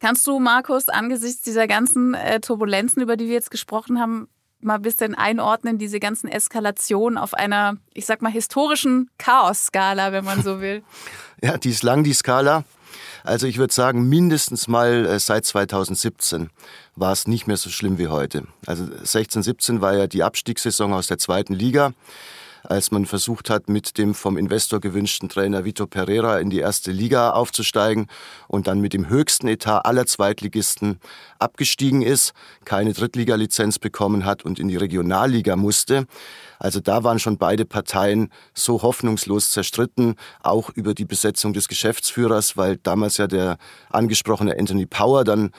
Kannst 0.00 0.26
du, 0.26 0.38
Markus, 0.38 0.88
angesichts 0.88 1.40
dieser 1.40 1.66
ganzen 1.66 2.12
äh, 2.12 2.40
Turbulenzen, 2.40 3.00
über 3.00 3.16
die 3.16 3.26
wir 3.26 3.34
jetzt 3.34 3.50
gesprochen 3.50 3.98
haben, 4.00 4.28
mal 4.60 4.74
ein 4.74 4.82
bisschen 4.82 5.14
einordnen, 5.14 5.78
diese 5.78 6.00
ganzen 6.00 6.28
Eskalationen 6.28 7.18
auf 7.18 7.34
einer, 7.34 7.76
ich 7.92 8.04
sag 8.04 8.20
mal, 8.20 8.32
historischen 8.32 9.08
Chaos-Skala, 9.18 10.12
wenn 10.12 10.24
man 10.24 10.42
so 10.42 10.60
will? 10.60 10.82
ja, 11.42 11.56
die 11.56 11.70
ist 11.70 11.82
lang, 11.84 12.02
die 12.02 12.12
Skala. 12.14 12.64
Also 13.24 13.46
ich 13.46 13.56
würde 13.56 13.72
sagen, 13.72 14.06
mindestens 14.06 14.68
mal 14.68 15.06
äh, 15.06 15.18
seit 15.18 15.46
2017 15.46 16.50
war 16.94 17.10
es 17.10 17.26
nicht 17.26 17.46
mehr 17.46 17.56
so 17.56 17.70
schlimm 17.70 17.98
wie 17.98 18.08
heute. 18.08 18.46
Also 18.66 18.86
16, 19.02 19.42
17 19.42 19.80
war 19.80 19.96
ja 19.96 20.06
die 20.06 20.22
Abstiegssaison 20.22 20.92
aus 20.92 21.06
der 21.06 21.16
zweiten 21.18 21.54
Liga 21.54 21.94
als 22.64 22.90
man 22.90 23.06
versucht 23.06 23.50
hat, 23.50 23.68
mit 23.68 23.98
dem 23.98 24.14
vom 24.14 24.36
Investor 24.36 24.80
gewünschten 24.80 25.28
Trainer 25.28 25.64
Vitor 25.64 25.88
Pereira 25.88 26.38
in 26.38 26.50
die 26.50 26.58
erste 26.58 26.90
Liga 26.90 27.30
aufzusteigen 27.30 28.06
und 28.48 28.66
dann 28.66 28.80
mit 28.80 28.92
dem 28.92 29.08
höchsten 29.08 29.46
Etat 29.48 29.80
aller 29.84 30.06
Zweitligisten 30.06 30.98
abgestiegen 31.38 32.02
ist, 32.02 32.32
keine 32.64 32.92
Drittliga-Lizenz 32.92 33.78
bekommen 33.78 34.24
hat 34.24 34.44
und 34.44 34.58
in 34.58 34.68
die 34.68 34.76
Regionalliga 34.76 35.56
musste. 35.56 36.06
Also 36.58 36.80
da 36.80 37.04
waren 37.04 37.18
schon 37.18 37.36
beide 37.36 37.64
Parteien 37.64 38.30
so 38.54 38.82
hoffnungslos 38.82 39.50
zerstritten, 39.50 40.14
auch 40.42 40.70
über 40.70 40.94
die 40.94 41.04
Besetzung 41.04 41.52
des 41.52 41.68
Geschäftsführers, 41.68 42.56
weil 42.56 42.78
damals 42.78 43.18
ja 43.18 43.26
der 43.26 43.58
angesprochene 43.90 44.58
Anthony 44.58 44.86
Power 44.86 45.24
dann 45.24 45.50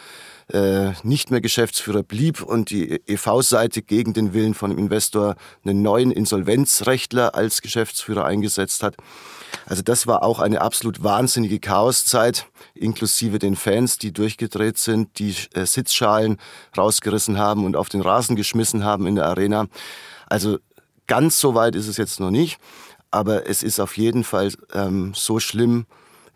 äh, 0.52 0.92
nicht 1.04 1.32
mehr 1.32 1.42
Geschäftsführer 1.42 2.04
blieb 2.04 2.42
und 2.42 2.70
die 2.70 3.02
EV-Seite 3.08 3.82
gegen 3.82 4.14
den 4.14 4.34
Willen 4.34 4.54
von 4.54 4.70
dem 4.70 4.78
Investor 4.78 5.36
einen 5.64 5.82
neuen 5.82 6.12
Insolvenzrechtler 6.12 7.36
als 7.36 7.62
Geschäftsführer 7.62 8.26
eingesetzt 8.26 8.84
hat. 8.84 8.96
Also 9.66 9.82
das 9.82 10.06
war 10.06 10.24
auch 10.24 10.40
eine 10.40 10.62
absolut 10.62 11.04
wahnsinnige 11.04 11.60
Chaoszeit, 11.60 12.46
inklusive 12.76 13.40
den 13.40 13.56
Fans, 13.56 13.98
die 13.98 14.12
durchgedreht 14.12 14.78
sind, 14.78 15.18
die 15.18 15.36
äh, 15.54 15.66
Sitzschalen 15.66 16.38
rausgerissen 16.78 17.38
haben 17.38 17.66
und 17.66 17.76
auf 17.76 17.90
den 17.90 18.02
Rasen 18.02 18.36
geschmissen 18.36 18.84
haben 18.84 19.08
in 19.08 19.16
der 19.16 19.26
Arena. 19.26 19.68
Also 20.28 20.60
ganz 21.08 21.40
so 21.40 21.56
weit 21.56 21.76
ist 21.76 21.88
es 21.88 21.98
jetzt 21.98 22.20
noch 22.20 22.32
nicht, 22.32 22.60
aber 23.10 23.50
es 23.50 23.64
ist 23.64 23.80
auf 23.80 23.98
jeden 23.98 24.24
Fall 24.24 24.52
ähm, 24.74 25.14
so 25.16 25.40
schlimm 25.40 25.86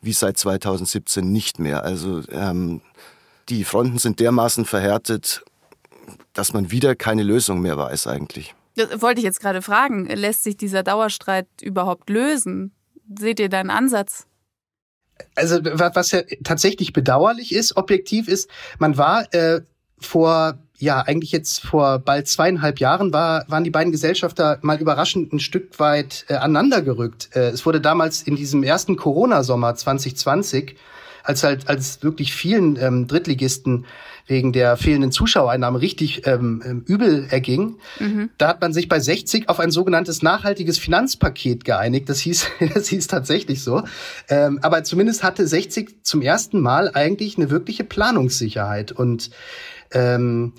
wie 0.01 0.13
seit 0.13 0.37
2017 0.37 1.31
nicht 1.31 1.59
mehr. 1.59 1.83
Also 1.83 2.21
ähm, 2.31 2.81
die 3.49 3.63
Fronten 3.63 3.97
sind 3.97 4.19
dermaßen 4.19 4.65
verhärtet, 4.65 5.43
dass 6.33 6.53
man 6.53 6.71
wieder 6.71 6.95
keine 6.95 7.23
Lösung 7.23 7.61
mehr 7.61 7.77
weiß 7.77 8.07
eigentlich. 8.07 8.55
Das 8.75 9.01
wollte 9.01 9.19
ich 9.19 9.25
jetzt 9.25 9.41
gerade 9.41 9.61
fragen. 9.61 10.05
Lässt 10.05 10.43
sich 10.43 10.55
dieser 10.55 10.83
Dauerstreit 10.83 11.47
überhaupt 11.61 12.09
lösen? 12.09 12.71
Seht 13.17 13.39
ihr 13.39 13.49
da 13.49 13.59
einen 13.59 13.71
Ansatz? 13.71 14.25
Also 15.35 15.59
was 15.63 16.11
ja 16.11 16.21
tatsächlich 16.43 16.93
bedauerlich 16.93 17.53
ist, 17.53 17.75
objektiv 17.75 18.29
ist, 18.29 18.49
man 18.77 18.97
war 18.97 19.33
äh, 19.33 19.61
vor 19.97 20.59
ja, 20.79 21.01
eigentlich 21.01 21.33
jetzt 21.33 21.59
vor 21.59 21.99
bald 21.99 22.29
zweieinhalb 22.29 22.79
Jahren 22.79 23.11
war, 23.11 23.43
waren 23.49 23.65
die 23.65 23.69
beiden 23.69 23.91
Gesellschafter 23.91 24.59
mal 24.61 24.79
überraschend 24.79 25.33
ein 25.33 25.41
Stück 25.41 25.77
weit 25.77 26.25
äh, 26.29 26.35
aneinandergerückt. 26.35 27.35
Äh, 27.35 27.49
es 27.49 27.65
wurde 27.65 27.81
damals 27.81 28.21
in 28.21 28.37
diesem 28.37 28.63
ersten 28.63 28.95
Corona-Sommer 28.95 29.75
2020 29.75 30.77
als 31.29 31.43
halt 31.43 31.69
als 31.69 32.01
wirklich 32.01 32.33
vielen 32.33 32.75
ähm, 32.75 33.07
Drittligisten 33.07 33.85
wegen 34.25 34.51
der 34.51 34.77
fehlenden 34.77 35.11
Zuschauereinnahmen 35.11 35.79
richtig 35.79 36.25
ähm, 36.25 36.63
ähm 36.65 36.83
übel 36.87 37.27
erging. 37.29 37.77
Mhm. 37.99 38.31
Da 38.39 38.47
hat 38.47 38.61
man 38.61 38.73
sich 38.73 38.89
bei 38.89 38.99
60 38.99 39.47
auf 39.47 39.59
ein 39.59 39.69
sogenanntes 39.69 40.23
nachhaltiges 40.23 40.79
Finanzpaket 40.79 41.65
geeinigt. 41.65 42.09
Das 42.09 42.19
hieß, 42.19 42.47
das 42.73 42.87
hieß 42.87 43.05
tatsächlich 43.05 43.63
so. 43.63 43.83
Ähm, 44.27 44.59
aber 44.63 44.83
zumindest 44.83 45.21
hatte 45.21 45.47
60 45.47 46.03
zum 46.03 46.23
ersten 46.23 46.59
Mal 46.59 46.89
eigentlich 46.95 47.37
eine 47.37 47.51
wirkliche 47.51 47.83
Planungssicherheit 47.83 48.91
und 48.91 49.29
ähm, 49.91 50.53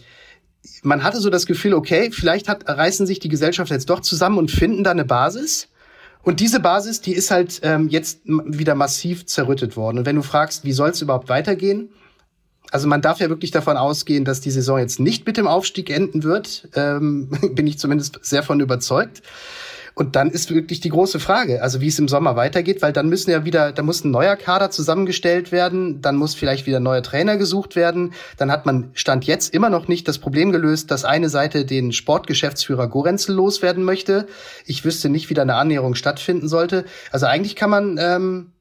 man 0.82 1.02
hatte 1.02 1.20
so 1.20 1.30
das 1.30 1.46
Gefühl, 1.46 1.74
okay, 1.74 2.10
vielleicht 2.12 2.48
hat, 2.48 2.68
reißen 2.68 3.06
sich 3.06 3.18
die 3.18 3.28
Gesellschaft 3.28 3.70
jetzt 3.72 3.90
doch 3.90 4.00
zusammen 4.00 4.38
und 4.38 4.50
finden 4.52 4.84
da 4.84 4.92
eine 4.92 5.04
Basis. 5.04 5.69
Und 6.22 6.40
diese 6.40 6.60
Basis, 6.60 7.00
die 7.00 7.14
ist 7.14 7.30
halt 7.30 7.60
ähm, 7.62 7.88
jetzt 7.88 8.20
wieder 8.24 8.74
massiv 8.74 9.26
zerrüttet 9.26 9.76
worden. 9.76 9.98
Und 9.98 10.06
wenn 10.06 10.16
du 10.16 10.22
fragst, 10.22 10.64
wie 10.64 10.72
soll 10.72 10.90
es 10.90 11.00
überhaupt 11.00 11.28
weitergehen? 11.28 11.90
Also 12.70 12.86
man 12.86 13.02
darf 13.02 13.18
ja 13.20 13.28
wirklich 13.28 13.50
davon 13.50 13.76
ausgehen, 13.76 14.24
dass 14.24 14.40
die 14.40 14.50
Saison 14.50 14.78
jetzt 14.78 15.00
nicht 15.00 15.26
mit 15.26 15.36
dem 15.36 15.46
Aufstieg 15.46 15.90
enden 15.90 16.22
wird. 16.22 16.68
Ähm, 16.74 17.30
bin 17.54 17.66
ich 17.66 17.78
zumindest 17.78 18.20
sehr 18.22 18.42
von 18.42 18.60
überzeugt. 18.60 19.22
Und 20.00 20.16
dann 20.16 20.30
ist 20.30 20.50
wirklich 20.50 20.80
die 20.80 20.88
große 20.88 21.20
Frage, 21.20 21.62
also 21.62 21.82
wie 21.82 21.88
es 21.88 21.98
im 21.98 22.08
Sommer 22.08 22.34
weitergeht, 22.34 22.80
weil 22.80 22.94
dann 22.94 23.10
müssen 23.10 23.30
ja 23.30 23.44
wieder, 23.44 23.70
da 23.70 23.82
muss 23.82 24.02
ein 24.02 24.10
neuer 24.10 24.34
Kader 24.34 24.70
zusammengestellt 24.70 25.52
werden, 25.52 26.00
dann 26.00 26.16
muss 26.16 26.34
vielleicht 26.34 26.66
wieder 26.66 26.80
ein 26.80 26.84
neuer 26.84 27.02
Trainer 27.02 27.36
gesucht 27.36 27.76
werden. 27.76 28.14
Dann 28.38 28.50
hat 28.50 28.64
man 28.64 28.88
Stand 28.94 29.26
jetzt 29.26 29.52
immer 29.52 29.68
noch 29.68 29.88
nicht 29.88 30.08
das 30.08 30.16
Problem 30.16 30.52
gelöst, 30.52 30.90
dass 30.90 31.04
eine 31.04 31.28
Seite 31.28 31.66
den 31.66 31.92
Sportgeschäftsführer 31.92 32.88
Gorenzel 32.88 33.34
loswerden 33.34 33.84
möchte. 33.84 34.26
Ich 34.64 34.86
wüsste 34.86 35.10
nicht, 35.10 35.28
wie 35.28 35.34
da 35.34 35.42
eine 35.42 35.56
Annäherung 35.56 35.94
stattfinden 35.94 36.48
sollte. 36.48 36.86
Also 37.12 37.26
eigentlich 37.26 37.54
kann 37.54 37.68
man, 37.68 37.98
ähm, 37.98 38.52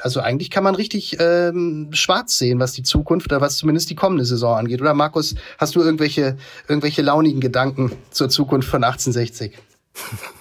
also 0.00 0.20
eigentlich 0.20 0.52
kann 0.52 0.62
man 0.62 0.76
richtig 0.76 1.16
ähm, 1.18 1.88
schwarz 1.90 2.38
sehen, 2.38 2.60
was 2.60 2.70
die 2.70 2.84
Zukunft 2.84 3.32
oder 3.32 3.40
was 3.40 3.56
zumindest 3.56 3.90
die 3.90 3.96
kommende 3.96 4.24
Saison 4.24 4.56
angeht. 4.56 4.80
Oder 4.80 4.94
Markus, 4.94 5.34
hast 5.58 5.74
du 5.74 5.80
irgendwelche, 5.80 6.36
irgendwelche 6.68 7.02
launigen 7.02 7.40
Gedanken 7.40 7.90
zur 8.12 8.28
Zukunft 8.28 8.68
von 8.68 8.84
1860? 8.84 9.58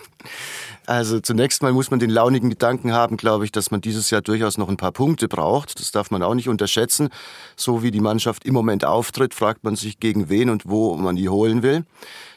Also 0.88 1.20
zunächst 1.20 1.64
mal 1.64 1.74
muss 1.74 1.90
man 1.90 2.00
den 2.00 2.12
launigen 2.12 2.52
Gedanken 2.52 2.94
haben, 2.94 3.18
glaube 3.18 3.46
ich, 3.46 3.52
dass 3.52 3.72
man 3.72 3.82
dieses 3.82 4.12
Jahr 4.12 4.22
durchaus 4.22 4.58
noch 4.58 4.70
ein 4.70 4.78
paar 4.78 4.92
Punkte 4.92 5.28
braucht. 5.28 5.80
Das 5.80 5.92
darf 5.92 6.12
man 6.12 6.22
auch 6.22 6.36
nicht 6.36 6.48
unterschätzen. 6.48 7.10
So 7.56 7.82
wie 7.82 7.90
die 7.90 8.02
Mannschaft 8.02 8.46
im 8.46 8.54
Moment 8.54 8.86
auftritt, 8.86 9.34
fragt 9.34 9.64
man 9.64 9.76
sich, 9.76 10.00
gegen 10.00 10.30
wen 10.30 10.50
und 10.50 10.64
wo 10.68 10.96
man 10.96 11.16
die 11.16 11.30
holen 11.30 11.64
will. 11.64 11.86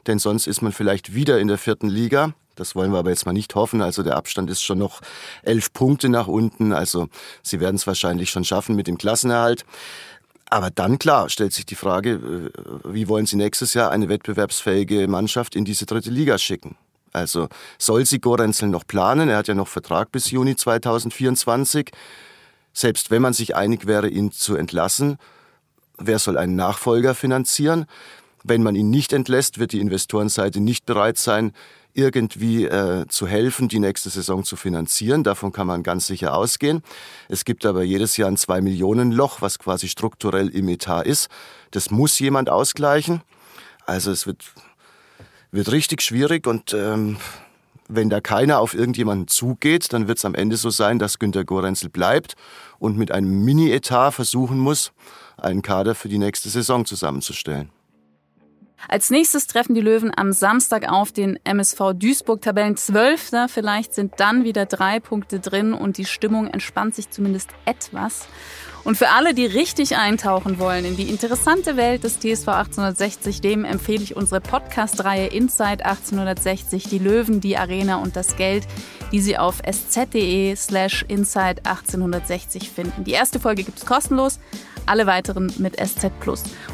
Denn 0.07 0.19
sonst 0.19 0.47
ist 0.47 0.63
man 0.63 0.73
vielleicht 0.73 1.15
wieder 1.15 1.39
in 1.39 1.49
der 1.49 1.59
vierten 1.59 1.89
Liga. 1.89 2.33
Das 2.55 2.75
wollen 2.75 2.91
wir 2.91 2.99
aber 2.99 3.11
jetzt 3.11 3.27
mal 3.27 3.33
nicht 3.33 3.55
hoffen. 3.55 3.83
Also 3.83 4.03
der 4.03 4.17
Abstand 4.17 4.51
ist 4.51 4.63
schon 4.63 4.79
noch 4.79 5.01
elf 5.43 5.73
Punkte 5.73 6.09
nach 6.09 6.27
unten. 6.27 6.73
Also 6.73 7.09
sie 7.43 7.61
werden 7.61 7.77
es 7.77 7.87
wahrscheinlich 7.87 8.31
schon 8.31 8.45
schaffen 8.45 8.75
mit 8.77 8.87
dem 8.87 8.97
Klassenerhalt. 8.97 9.65
Aber 10.51 10.71
dann, 10.71 10.99
klar, 10.99 11.29
stellt 11.29 11.53
sich 11.53 11.67
die 11.67 11.75
Frage, 11.75 12.51
äh, 12.55 12.95
wie 12.95 13.09
wollen 13.09 13.27
Sie 13.27 13.37
nächstes 13.37 13.75
Jahr 13.75 13.91
eine 13.91 14.09
wettbewerbsfähige 14.09 15.07
Mannschaft 15.07 15.55
in 15.55 15.67
diese 15.67 15.85
dritte 15.85 16.11
Liga 16.11 16.39
schicken? 16.39 16.77
Also 17.12 17.49
soll 17.79 18.07
sie 18.07 18.21
Gorenzel 18.21 18.68
noch 18.68 18.87
planen? 18.87 19.29
Er 19.29 19.38
hat 19.38 19.49
ja 19.49 19.55
noch 19.55 19.68
Vertrag 19.68 20.12
bis 20.12 20.31
Juni 20.31 20.57
2024. 20.57 21.90
Selbst 22.73 23.11
wenn 23.11 23.23
man 23.23 23.33
sich 23.33 23.57
einig 23.57 23.87
wäre, 23.87 24.09
ihn 24.09 24.31
zu 24.31 24.57
entlassen, 24.57 25.18
wer 25.99 26.18
soll 26.18 26.38
einen 26.38 26.57
Nachfolger 26.57 27.14
finanzieren? 27.14 27.87
Wenn 28.44 28.62
man 28.62 28.77
ihn 28.77 28.90
nicht 28.90 29.12
entlässt, 29.12 29.59
wird 29.59 29.73
die 29.73 29.81
Investorenseite 29.81 30.61
nicht 30.61 30.87
bereit 30.87 31.18
sein, 31.18 31.53
irgendwie 31.92 32.64
äh, 32.64 33.07
zu 33.09 33.27
helfen, 33.27 33.68
die 33.68 33.81
nächste 33.81 34.09
Saison 34.11 34.44
zu 34.44 34.55
finanzieren. 34.55 35.25
Davon 35.25 35.51
kann 35.51 35.66
man 35.66 35.83
ganz 35.83 36.07
sicher 36.07 36.35
ausgehen. 36.35 36.83
Es 37.29 37.44
gibt 37.44 37.66
aber 37.66 37.83
jedes 37.83 38.16
Jahr 38.16 38.29
ein 38.29 38.37
2 38.37 38.61
Millionen 38.61 39.11
Loch, 39.11 39.42
was 39.42 39.59
quasi 39.59 39.88
strukturell 39.88 40.49
im 40.49 40.68
Etat 40.68 41.03
ist. 41.03 41.29
Das 41.73 41.90
muss 41.90 42.18
jemand 42.21 42.51
ausgleichen. 42.51 43.23
Also 43.85 44.12
es 44.12 44.27
wird 44.27 44.44
wird 45.51 45.73
richtig 45.73 46.03
schwierig 46.03 46.47
und 46.47 46.75
ähm, 46.75 47.17
wenn 47.89 48.11
da 48.11 48.21
keiner 48.21 48.61
auf 48.61 48.75
irgendjemanden 48.75 49.29
zugeht, 49.29 49.93
dann 49.93 50.09
wird 50.09 50.19
es 50.19 50.25
am 50.25 50.35
Ende 50.35 50.57
so 50.57 50.71
sein, 50.71 50.99
dass 50.99 51.19
Günter 51.19 51.45
Gorenzel 51.45 51.89
bleibt 51.89 52.35
und 52.79 52.99
mit 52.99 53.11
einem 53.11 53.45
Mini-Etat 53.45 54.13
versuchen 54.13 54.59
muss, 54.59 54.93
einen 55.39 55.63
Kader 55.63 55.95
für 55.95 56.09
die 56.09 56.19
nächste 56.19 56.51
Saison 56.51 56.85
zusammenzustellen. 56.85 57.71
Als 58.87 59.11
nächstes 59.11 59.47
treffen 59.49 59.75
die 59.75 59.81
Löwen 59.81 60.13
am 60.17 60.33
Samstag 60.33 60.89
auf 60.89 61.11
den 61.11 61.39
MSV 61.45 61.95
Duisburg, 61.95 62.43
Tabellen 62.43 62.77
12. 62.77 63.33
Vielleicht 63.49 63.93
sind 63.93 64.15
dann 64.19 64.45
wieder 64.45 64.67
drei 64.67 65.01
Punkte 65.01 65.41
drin 65.41 65.73
und 65.73 65.99
die 65.99 66.05
Stimmung 66.05 66.47
entspannt 66.47 66.95
sich 66.95 67.11
zumindest 67.11 67.51
etwas. 67.65 68.29
Und 68.88 68.96
für 68.96 69.11
alle, 69.11 69.35
die 69.35 69.44
richtig 69.44 69.98
eintauchen 69.98 70.59
wollen 70.59 70.87
in 70.87 70.96
die 70.96 71.11
interessante 71.11 71.77
Welt 71.77 72.05
des 72.05 72.20
TSV 72.20 72.48
1860, 72.48 73.42
dem 73.42 73.66
empfehle 73.66 74.03
ich 74.03 74.16
unsere 74.16 74.40
Podcast-Reihe 74.40 75.27
Inside 75.27 75.85
1860, 75.85 76.85
die 76.85 76.98
Löwen, 76.98 77.42
die 77.42 77.59
Arena 77.59 77.96
und 77.96 78.16
das 78.16 78.37
Geld, 78.37 78.66
die 79.12 79.20
Sie 79.20 79.37
auf 79.37 79.61
sz.de 79.62 80.57
slash 80.57 81.05
inside 81.07 81.66
1860 81.66 82.70
finden. 82.70 83.05
Die 83.05 83.11
erste 83.11 83.38
Folge 83.38 83.62
gibt 83.62 83.77
es 83.77 83.85
kostenlos, 83.85 84.40
alle 84.87 85.07
weiteren 85.07 85.53
mit 85.59 85.77
SZ. 85.77 86.11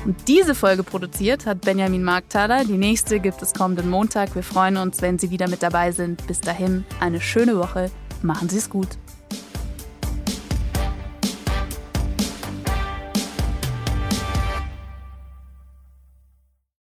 Und 0.05 0.29
diese 0.29 0.55
Folge 0.55 0.85
produziert 0.85 1.47
hat 1.47 1.63
Benjamin 1.63 2.05
Markthaler. 2.05 2.65
Die 2.65 2.79
nächste 2.79 3.19
gibt 3.19 3.43
es 3.43 3.55
kommenden 3.55 3.91
Montag. 3.91 4.37
Wir 4.37 4.45
freuen 4.45 4.77
uns, 4.77 5.03
wenn 5.03 5.19
Sie 5.19 5.33
wieder 5.33 5.49
mit 5.49 5.65
dabei 5.65 5.91
sind. 5.91 6.25
Bis 6.29 6.41
dahin 6.41 6.85
eine 7.01 7.21
schöne 7.21 7.59
Woche. 7.59 7.91
Machen 8.23 8.49
Sie 8.49 8.59
es 8.59 8.71
gut. 8.71 8.87